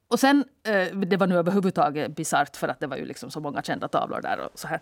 [0.09, 3.41] Och sen, eh, det var nu överhuvudtaget bisarrt för att det var ju liksom så
[3.41, 4.81] många kända tavlor där och så här.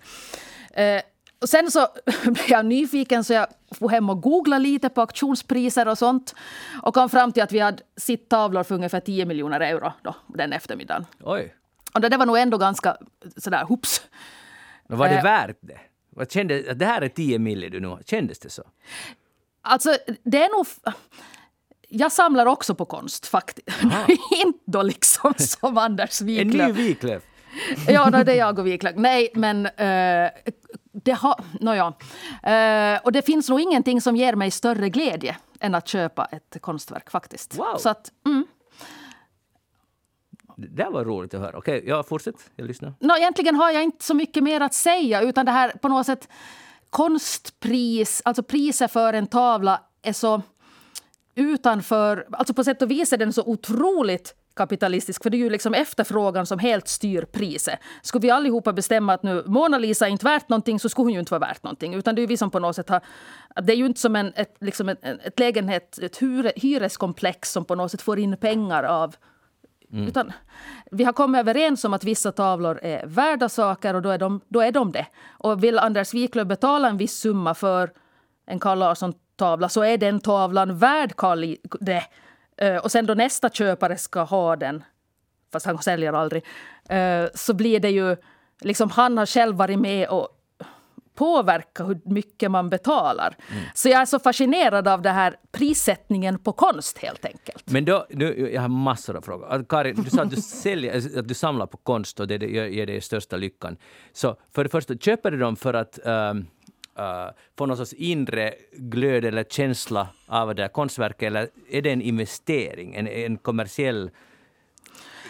[0.73, 1.03] Eh,
[1.43, 1.89] och sen så
[2.25, 6.35] blev jag nyfiken så jag får hem och googlade lite på auktionspriser och sånt.
[6.83, 10.15] Och kom fram till att vi hade sitt tavlor för ungefär 10 miljoner euro då,
[10.27, 11.07] den eftermiddagen.
[11.21, 11.55] Oj.
[11.95, 12.97] Och det var nog ändå ganska
[13.37, 14.03] sådär hoops.
[14.87, 15.81] Men var det eh, värt det?
[16.11, 18.63] Vad kände, det här är 10 miljoner nu Kändes det så?
[19.63, 20.67] Alltså, det är nog
[21.93, 23.83] jag samlar också på konst faktiskt.
[24.45, 26.69] Inte då liksom som Anders Wiklöf.
[26.69, 27.23] En ny Wiklöf?
[27.89, 28.95] ja, no, det är jag och Wiklöf.
[28.97, 30.31] Nej, men uh,
[30.93, 31.45] det har...
[31.61, 31.87] Nåja.
[31.87, 36.57] Uh, och det finns nog ingenting som ger mig större glädje än att köpa ett
[36.61, 37.59] konstverk faktiskt.
[37.59, 37.77] Wow.
[37.79, 38.47] Så att, mm.
[40.57, 41.59] Det var roligt att höra.
[41.59, 42.37] Okej, okay, ja, fortsätt.
[42.57, 42.95] Jag lyssnar.
[43.01, 45.23] No, egentligen har jag inte så mycket mer att säga.
[45.23, 46.29] Utan det här på något sätt
[46.91, 50.43] konstpris, alltså priset för en tavla är så
[51.35, 52.27] utanför...
[52.33, 55.75] Alltså på sätt och vis är den så otroligt kapitalistisk, för det är ju liksom
[55.75, 57.79] efterfrågan som helt styr priset.
[58.03, 61.13] Skulle vi allihopa bestämma att nu Mona Lisa är inte värt någonting så skulle hon
[61.13, 61.95] ju inte vara värt någonting.
[61.95, 63.01] Utan det är vi som på något sätt har...
[63.63, 66.19] Det är ju inte som en, ett, liksom ett, ett lägenhet, ett
[66.57, 69.17] hyreskomplex som på något sätt får in pengar av
[69.93, 70.09] Mm.
[70.09, 70.33] Utan
[70.91, 74.41] vi har kommit överens om att vissa tavlor är värda saker och då är de,
[74.49, 75.07] då är de det.
[75.29, 77.91] Och vill Anders Wiklöf betala en viss summa för
[78.47, 82.05] en Carl Larsson tavla så är den tavlan värd Carl det.
[82.57, 84.85] Eh, och sen då nästa köpare ska ha den,
[85.53, 86.45] fast han säljer aldrig,
[86.89, 88.17] eh, så blir det ju...
[88.61, 90.29] Liksom han har själv varit med och
[91.15, 93.37] påverka hur mycket man betalar.
[93.51, 93.65] Mm.
[93.75, 97.71] Så jag är så fascinerad av det här prissättningen på konst helt enkelt.
[97.71, 99.65] Men då, nu, jag har massor av frågor.
[99.69, 103.01] Karin, du sa att du, säljer, att du samlar på konst och det ger dig
[103.01, 103.77] största lyckan.
[104.13, 106.47] Så för det första, köper du dem för att um,
[106.99, 111.91] uh, få någon sorts inre glöd eller känsla av det där konstverket eller är det
[111.91, 114.11] en investering, en, en kommersiell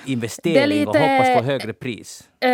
[0.07, 2.29] investering lite, och hoppas på högre pris?
[2.45, 2.49] Uh,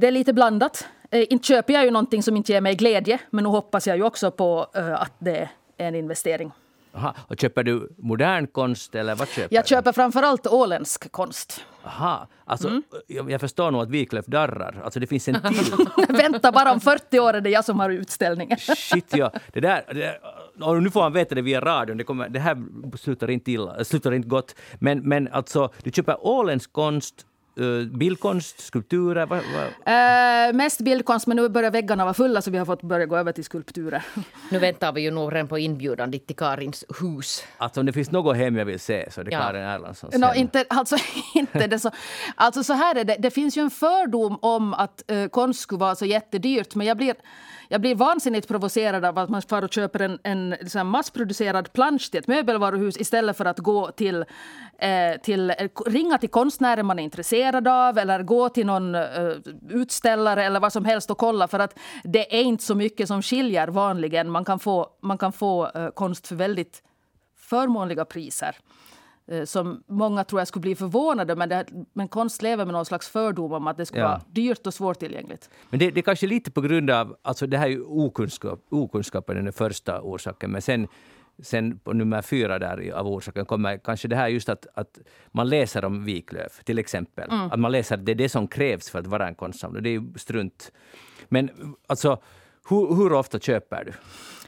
[0.00, 0.88] det är lite blandat.
[1.14, 3.96] Uh, inte köper jag ju någonting som inte ger mig glädje men nu hoppas jag
[3.96, 6.52] ju också på att det är en investering.
[6.94, 7.14] Aha.
[7.28, 11.64] Och köper du modern konst eller vad köper Jag köper framförallt åländsk konst.
[11.84, 12.28] Aha.
[12.44, 12.82] Alltså, mm.
[13.06, 14.80] jag, jag, förstår nog att Wiklöf darrar.
[14.84, 15.86] Alltså det finns en till.
[16.08, 18.58] Vänta bara om 40 år är det jag som har utställningen.
[18.58, 19.32] Shit ja.
[19.52, 20.18] Det där, det där,
[20.60, 21.96] och nu får han veta det via radion.
[21.96, 22.56] Det, kommer, det här
[22.96, 24.54] slutar inte, illa, slutar inte gott.
[24.78, 27.26] Men, men alltså, du köper åländsk konst
[27.92, 29.26] bildkonst, skulpturer?
[29.26, 29.64] Va, va?
[30.48, 33.16] Uh, mest bildkonst, men nu börjar väggarna vara fulla så vi har fått börja gå
[33.16, 34.04] över till skulpturer.
[34.50, 37.44] Nu väntar vi ju nog redan på inbjudan dit till Karins hus.
[37.58, 39.40] Alltså om det finns något hem jag vill se så är det ja.
[39.40, 40.96] Karin Erlandssons no, inte, alltså,
[41.34, 41.90] inte det så.
[42.34, 45.78] Alltså så här är det, det finns ju en fördom om att uh, konst skulle
[45.78, 47.14] vara så jättedyrt men jag blir
[47.72, 52.10] jag blir vansinnigt provocerad av att man far och köper en, en liksom massproducerad plansch
[52.10, 54.24] till ett möbelvaruhus istället för att gå till,
[54.78, 59.02] eh, till eh, ringa till konstnärer man är intresserad av eller gå till någon eh,
[59.68, 63.22] utställare eller vad som helst och kolla för att det är inte så mycket som
[63.22, 64.30] skiljer vanligen.
[64.30, 66.82] Man kan få, man kan få eh, konst för väldigt
[67.38, 68.56] förmånliga priser.
[69.30, 72.84] Eh, som många tror jag skulle bli förvånade men, det, men konst lever med någon
[72.84, 74.04] slags fördom om att det ska ja.
[74.04, 75.50] vara dyrt och svårtillgängligt.
[75.70, 78.66] Men det, det är kanske lite på grund av, alltså det här är ju okunskap,
[78.70, 80.88] okunskapen är den första orsaken, men sen
[81.42, 84.98] Sen på nummer fyra där av orsaken kommer kanske det här just att, att
[85.32, 87.30] man läser om Wiklöf till exempel.
[87.30, 87.50] Mm.
[87.50, 89.82] Att man läser det är det som krävs för att vara en konstsamlare.
[89.82, 90.72] Det är ju strunt.
[91.28, 91.50] Men
[91.86, 92.22] alltså,
[92.68, 93.92] hur, hur ofta köper du?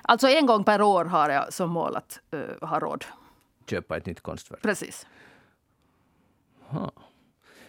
[0.02, 3.04] Alltså en gång per år har jag som mål att uh, ha råd
[3.76, 4.62] köpa ett nytt konstverk.
[4.62, 5.06] Precis.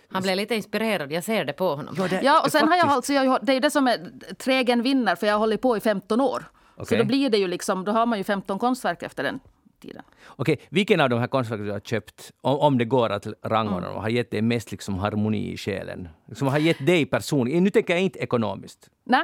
[0.10, 1.96] Han blev lite inspirerad, jag ser det på honom.
[1.98, 3.88] Ja, det, Ja, och sen har jag faktiskt- alltså, jag, det är ju det som
[3.88, 6.44] är trägen vinner, för jag har hållit på i 15 år.
[6.78, 6.98] Så Okej.
[6.98, 9.40] då blir det ju liksom, då har man ju 15 konstverk efter den
[9.84, 10.04] tiden.
[10.26, 13.88] Okej, vilken av de här konstverken du har köpt, om, om det går att rangordna
[13.88, 14.02] Mm.
[14.02, 16.10] har gett dig mest liksom harmoni i själen?
[16.36, 18.90] Som har gett dig personligen, nu tänker jag inte ekonomiskt.
[19.04, 19.24] Nej.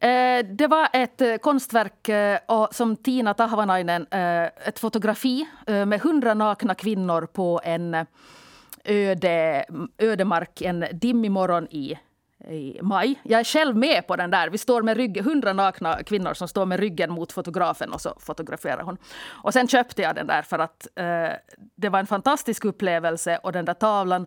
[0.00, 2.38] Eh, det var ett eh, konstverk eh,
[2.70, 8.04] som Tina Tahvanainen, eh, ett fotografi eh, med hundra nakna kvinnor på en eh,
[8.84, 9.64] öde,
[9.98, 11.98] ödemark en dimmig morgon i,
[12.48, 13.20] i maj.
[13.22, 14.50] Jag är själv med på den där.
[14.50, 18.14] Vi står med rygg, hundra nakna kvinnor som står med ryggen mot fotografen och så
[18.20, 18.96] fotograferar hon.
[19.26, 21.28] Och sen köpte jag den där för att eh,
[21.76, 24.26] det var en fantastisk upplevelse och den där tavlan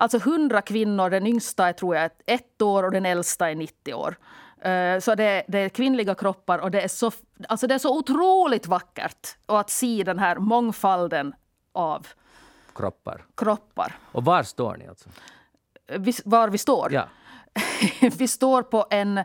[0.00, 3.94] Alltså hundra kvinnor, den yngsta är tror jag ett år och den äldsta är 90
[3.94, 4.16] år.
[4.60, 7.10] Eh, Så det, det är kvinnliga kroppar och det är, så,
[7.48, 9.36] alltså det är så otroligt vackert.
[9.46, 11.34] Och att se den här mångfalden
[11.72, 12.06] av
[12.74, 13.24] Kroppar.
[13.36, 13.96] kroppar.
[14.12, 15.08] Och var står ni alltså?
[15.98, 16.92] Vi, var vi står?
[16.92, 17.04] Ja.
[18.18, 19.20] Vi står på en,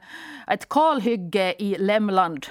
[0.48, 2.46] ett kalhygge i Lämland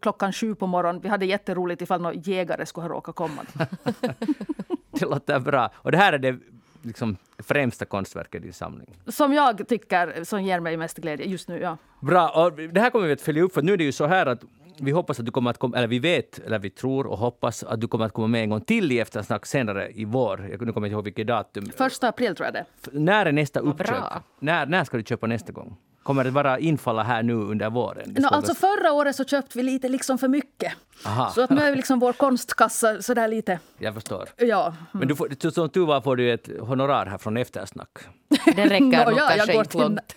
[0.00, 1.00] klockan sju på morgonen.
[1.00, 3.42] Vi hade jätteroligt ifall någon jägare skulle ha råkat komma.
[4.90, 5.70] Det låter bra.
[5.74, 6.38] Och det här är det
[6.82, 8.96] liksom, främsta konstverket i din samling.
[9.06, 11.60] Som jag tycker som ger mig mest glädje just nu.
[11.60, 11.76] Ja.
[12.00, 14.06] Bra, och det här kommer vi att följa upp för nu är det ju så
[14.06, 14.44] här att
[14.80, 17.62] vi hoppas att du kommer att komma, eller vi vet, eller vi tror och hoppas
[17.64, 20.48] att du kommer att komma med en gång till i Eftersnack senare i vår.
[20.50, 21.70] Jag nu kommer inte ihåg vilket datum.
[21.76, 22.64] Första april tror jag det.
[22.82, 23.86] F- När är nästa uppköp?
[23.86, 24.22] bra.
[24.38, 25.76] När, när ska du köpa nästa gång?
[26.02, 28.14] Kommer det vara infalla här nu under våren?
[28.18, 30.72] No, alltså förra året så köpte vi lite liksom för mycket.
[31.06, 31.30] Aha.
[31.30, 34.28] Så att nu är liksom vår konstkassa sådär lite, Jag förstår.
[34.36, 34.74] ja.
[34.92, 37.88] Men du får, som tur var får du ett honorar här från Eftersnack.
[38.44, 40.16] Det räcker nog ja, kanske inte långt.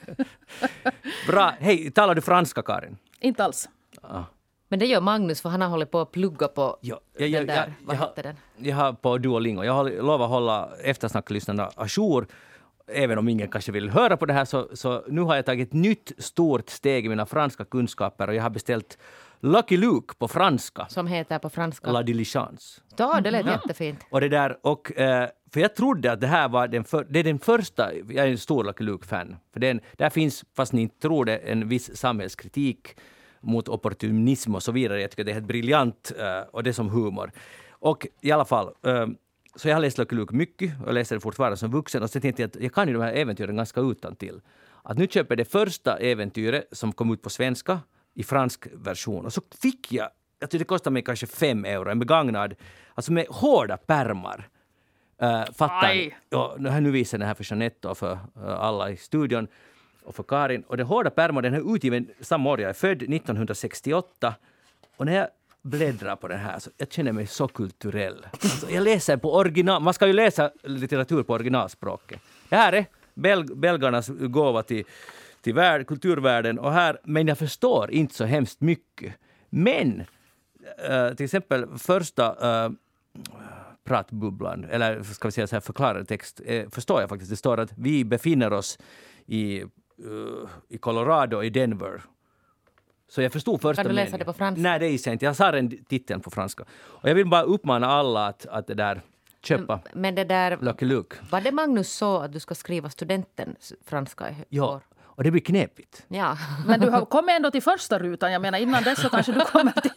[1.28, 1.54] Bra.
[1.60, 2.98] Hej, talar du franska Karin?
[3.20, 3.70] Inte alls.
[4.74, 7.74] Men det gör Magnus för han har hållit på att plugga på Ja, den där,
[7.86, 8.36] vad har- heter den?
[8.58, 9.64] Jag har på Duolingo.
[9.64, 12.28] Jag har lovat hålla eftersnacklyssnarna ajour.
[12.88, 15.68] Även om ingen kanske vill höra på det här så, så nu har jag tagit
[15.68, 18.98] ett nytt stort steg i mina franska kunskaper och jag har beställt
[19.40, 20.86] Lucky Luke på franska.
[20.90, 21.92] Som heter på franska.
[21.92, 22.82] La diligence.
[22.98, 24.00] Ja, det lät jättefint.
[24.12, 27.20] Och det där, och, eh, för jag trodde att det här var den, för, det
[27.20, 30.82] är den första, jag är en stor Lucky Luke-fan, för den, där finns, fast ni
[30.82, 32.96] inte tror det, en viss samhällskritik
[33.44, 35.02] mot opportunism och så vidare.
[35.02, 37.32] Jag tycker det är helt briljant eh, och det är som humor.
[37.70, 39.08] Och i alla fall, eh,
[39.56, 42.22] så jag har läst Lucky Luke mycket och läser det fortfarande som vuxen och sen
[42.22, 44.42] tänkte jag att jag kan ju de här äventyren ganska utan till.
[44.84, 47.80] Att nu köper jag det första äventyret som kom ut på svenska
[48.14, 51.90] i fransk version och så fick jag, jag tror det kostade mig kanske fem euro,
[51.90, 52.56] en begagnad,
[52.94, 54.50] alltså med hårda pärmar.
[55.24, 56.16] Uh, fattar ni?
[56.30, 59.48] Ja, nu- visar jag den här för Jeanette och för alla i studion
[60.06, 60.64] och för Karin.
[60.68, 62.62] Och den hårda pärmen den är utgiven samma år.
[62.62, 64.36] Jag är född 1968.
[64.98, 65.28] Och när jag
[65.62, 68.28] bläddrar på den här så jag känner mig så kulturell.
[68.32, 69.82] Alltså, jag läser på original...
[69.82, 72.22] Man ska ju läsa litteratur på originalspråket.
[72.50, 74.84] Det här är belg, belgarnas gåva till,
[75.42, 76.60] till värld, kulturvärlden.
[76.60, 79.14] Och här, men jag förstår inte så hemskt mycket.
[79.50, 80.04] Men
[80.90, 82.26] eh, till exempel första
[82.66, 82.72] eh,
[83.84, 87.32] pratbubblan, eller ska vi säga så här förklarad text, eh, förstår jag faktiskt.
[87.32, 88.80] Det står att vi befinner oss
[89.26, 89.64] i,
[90.04, 92.02] eh, i Colorado, i Denver.
[93.10, 94.20] Så jag förstod första Kan du läsa meningen.
[94.20, 94.62] det på franska?
[94.62, 95.26] Nej, det jag inte.
[95.26, 96.66] Jag sa den titeln på franska.
[96.74, 99.02] Och jag vill bara uppmana alla att, att det där,
[99.44, 101.16] köpa Men det där, Lucky Luke.
[101.32, 104.82] var det Magnus sa att du ska skriva studentens franska i Ja, år?
[105.02, 106.06] och det blir knepigt.
[106.08, 106.38] Ja.
[106.68, 108.32] Men du har kommit ändå till första rutan.
[108.32, 109.92] Jag menar innan dess så kanske du kommer till...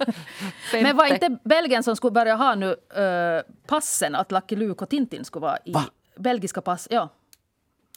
[0.82, 4.90] Men var inte Belgien som skulle börja ha nu eh, passen att Lucky Luke och
[4.90, 5.84] Tintin skulle vara i Va?
[6.16, 6.88] belgiska pass?
[6.90, 7.08] Ja.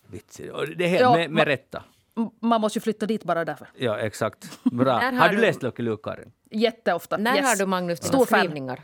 [0.07, 0.53] Vitsigt.
[0.77, 1.83] Det är helt Ja, med, med rätta.
[2.41, 3.67] Man måste ju flytta dit bara därför.
[3.77, 4.59] Ja, exakt.
[4.63, 4.93] Bra.
[4.93, 6.31] Har, har du läst Lucky Luke, Karin?
[6.51, 7.17] Jätteofta.
[7.17, 7.45] När yes.
[7.45, 8.77] har du Magnus dina Stor fan.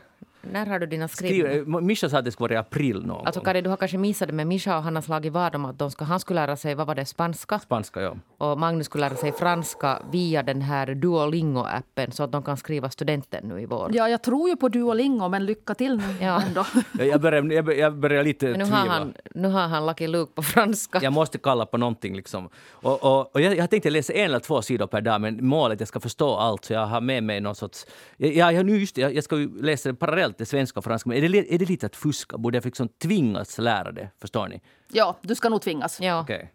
[0.52, 1.48] När har du dina skrivningar?
[1.50, 3.40] Skriv, Mischa sa att det skulle vara i april någon Alltså.
[3.40, 5.78] Kari, du har kanske missat det, men Mischa och han har slagit vad om att
[5.78, 7.58] de ska, han skulle lära sig, vad var det, spanska?
[7.58, 8.16] Spanska, ja.
[8.38, 12.90] Och Magnus skulle lära sig franska via den här Duolingo-appen så att de kan skriva
[12.90, 13.90] studenten nu i vår.
[13.94, 16.42] Ja, jag tror ju på Duolingo, men lycka till nu Ja.
[16.46, 16.64] ändå.
[16.98, 18.78] Jag- börjar, jag börjar, jag börjar lite Men nu tvivla.
[18.78, 20.98] har, han, nu har han Lucky Luke på franska.
[21.02, 22.16] Jag måste kalla på någonting.
[22.16, 22.48] Liksom.
[22.70, 25.70] Och, och, och jag, jag tänkte läsa en eller två sidor per dag, men målet
[25.72, 26.64] är att jag ska förstå allt.
[26.64, 27.86] Så jag har med mig någon sorts...
[28.16, 31.08] Jag, jag, nu just, jag, jag ska läsa det parallellt, det svenska och franska.
[31.08, 32.38] Men är det, är det lite att fuska?
[32.38, 34.08] Borde jag liksom tvingas lära det?
[34.20, 34.60] Förstår ni?
[34.88, 36.00] Ja, du ska nog tvingas.
[36.00, 36.20] Ja.
[36.20, 36.52] Okej.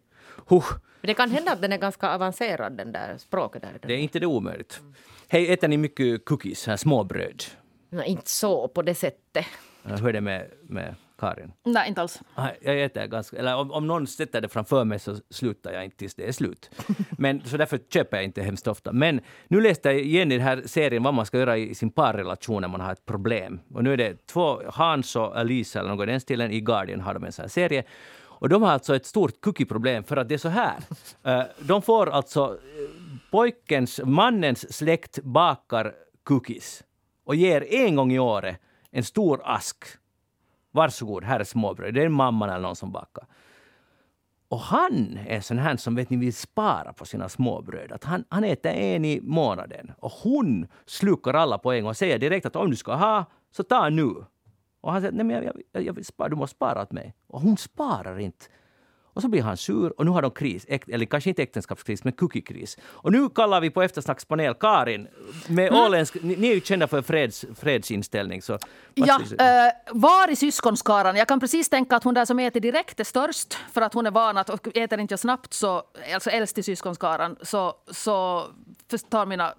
[0.48, 0.64] Huh,
[1.02, 3.62] Men Det kan hända att den är ganska avancerad, den där språket.
[3.62, 3.80] Där.
[3.88, 4.82] det är inte det omöjligt.
[5.28, 7.44] Hej, äter ni mycket cookies, här småbröd?
[7.90, 9.46] Nej, inte så på det sättet.
[9.84, 11.52] Hur är det med, med Karin?
[11.66, 12.22] Nej, inte alls.
[12.62, 15.98] Jag äter ganska, eller om, om någon sätter det framför mig så slutar jag inte
[15.98, 16.70] tills det är slut.
[17.18, 18.92] Men, så därför köper jag inte hemskt ofta.
[18.92, 21.92] Men nu läste jag igen i den här serien vad man ska göra i sin
[21.92, 23.60] parrelation när man har ett problem.
[23.74, 27.02] Och nu är det två, Hans och Elisa eller något i den stilen, i Guardian
[27.02, 27.84] har de en sån här serie.
[28.42, 30.78] Och de har alltså ett stort cookie-problem för att det är så här.
[31.28, 35.94] Uh, de får alltså, eh, pojkens, mannens släkt bakar
[36.24, 36.84] cookies
[37.26, 38.58] och ger en gång i året
[38.92, 39.84] en stor ask.
[40.72, 41.94] Varsågod, här är småbröd.
[41.94, 43.26] Det är mamman eller någon som bakar.
[44.48, 47.92] Och han är en sån här som vet ni vill spara på sina småbröd.
[47.92, 49.92] Att han, han äter en i månaden.
[49.98, 53.26] Och hon slukar alla på en gång och säger direkt att om du ska ha,
[53.52, 54.26] så ta nu.
[54.82, 57.14] Och han säger nej men jag, jag, jag, spara, du måste spara åt mig.
[57.28, 58.46] Och hon sparar inte.
[59.14, 62.14] Och så blir han sur och nu har de kris, eller kanske inte äktenskapskris, men
[62.14, 62.78] cookie-kris.
[62.84, 65.08] Och nu kallar vi på eftersnackspanel Karin,
[65.48, 65.80] med mm.
[65.80, 68.42] åländsk, ni, ni är ju kända för freds, fredsinställning.
[68.42, 68.58] Så,
[68.94, 69.46] ja, äh,
[69.92, 71.16] var i syskonskaran?
[71.16, 74.08] Jag kan precis tänka att hon där som äter direkt är störst, för att hon
[74.08, 75.84] är van att, och äter inte snabbt, så,
[76.14, 78.46] alltså äldst i syskonskaran, så, så
[79.10, 79.54] tar mina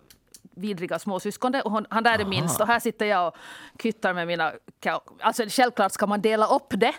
[0.57, 4.27] vidriga småsyskon och hon, han där är minst och här sitter jag och kyttar med
[4.27, 4.53] mina...
[5.21, 6.95] Alltså självklart ska man dela upp det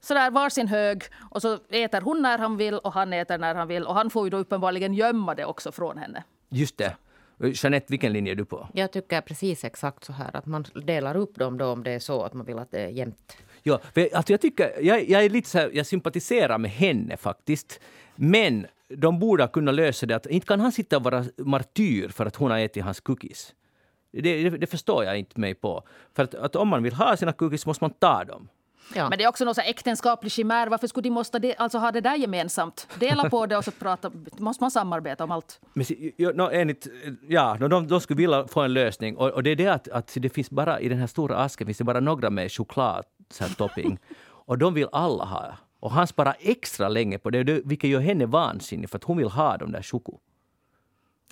[0.00, 3.68] sådär varsin hög och så äter hon när han vill och han äter när han
[3.68, 3.84] vill.
[3.84, 6.24] Och han får ju då uppenbarligen gömma det också från henne.
[6.48, 6.96] Just det.
[7.40, 8.68] Jeanette, vilken linje är du på?
[8.74, 11.98] Jag tycker precis exakt så här att man delar upp dem då om det är
[11.98, 13.36] så att man vill att det är jämnt.
[13.62, 13.80] Ja,
[14.14, 17.80] alltså jag, tycker, jag, jag är lite så här, jag sympatiserar med henne faktiskt.
[18.16, 20.16] Men de borde kunna lösa det.
[20.16, 23.54] Att, inte kan han sitta och vara martyr för att hon har ätit hans cookies.
[24.12, 25.82] Det, det, det förstår jag inte mig på.
[26.14, 28.48] För att, att, om man vill ha sina cookies måste man ta dem.
[28.94, 29.08] Ja.
[29.08, 30.66] Men det är också någon äktenskaplig chimär.
[30.66, 32.88] Varför skulle de måste de, alltså ha det där gemensamt?
[33.00, 35.60] Dela på det och så prata, måste man samarbeta om allt.
[35.72, 35.86] Men,
[36.16, 36.88] ja, no, enligt,
[37.28, 39.16] ja, de, de skulle vilja få en lösning.
[39.16, 41.66] Och, och det är det att, att det finns bara i den här stora asken
[41.66, 43.04] finns det bara några med choklad
[43.56, 43.98] topping.
[44.48, 45.54] och de vill alla ha.
[45.80, 49.28] Och han sparar extra länge på det, vilket gör henne vansinnig för att hon vill
[49.28, 50.18] ha de där choko.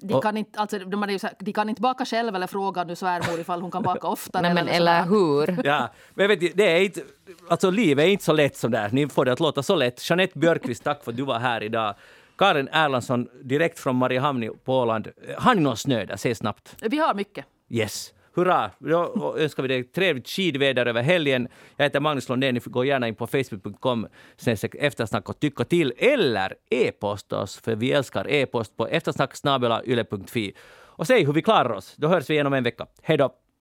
[0.03, 3.63] De kan, inte, alltså, de, de kan inte baka själv eller fråga nu svärmor ifall
[3.63, 4.43] hon kan baka oftare.
[4.43, 5.67] Nej, men eller, eller hur?
[5.67, 7.01] Ja, men vet, det är inte,
[7.49, 10.11] alltså livet är inte så lätt som det Ni får det att låta så lätt.
[10.11, 11.95] Jeanette Björkqvist, tack för att du var här idag.
[12.39, 15.09] Karin Erlandsson, direkt från Mariehamn på Åland.
[15.39, 16.17] Har ni någon snö där?
[16.17, 16.77] Säg snabbt.
[16.81, 17.45] Vi har mycket.
[17.71, 18.13] Yes.
[18.37, 18.71] Hurra!
[18.79, 21.49] Då önskar vi dig trevligt skidväder över helgen.
[21.77, 22.55] Jag heter Magnus Lundén.
[22.55, 24.07] Ni går gå gärna in på facebook.com
[24.79, 25.93] eftersnack och tycka till.
[25.97, 30.53] Eller e-posta oss, för vi älskar e-post på eftersnacksnabelayle.fi.
[30.69, 31.95] Och säg hur vi klarar oss.
[31.97, 32.87] Då hörs vi igen om en vecka.
[33.03, 33.46] Hej då!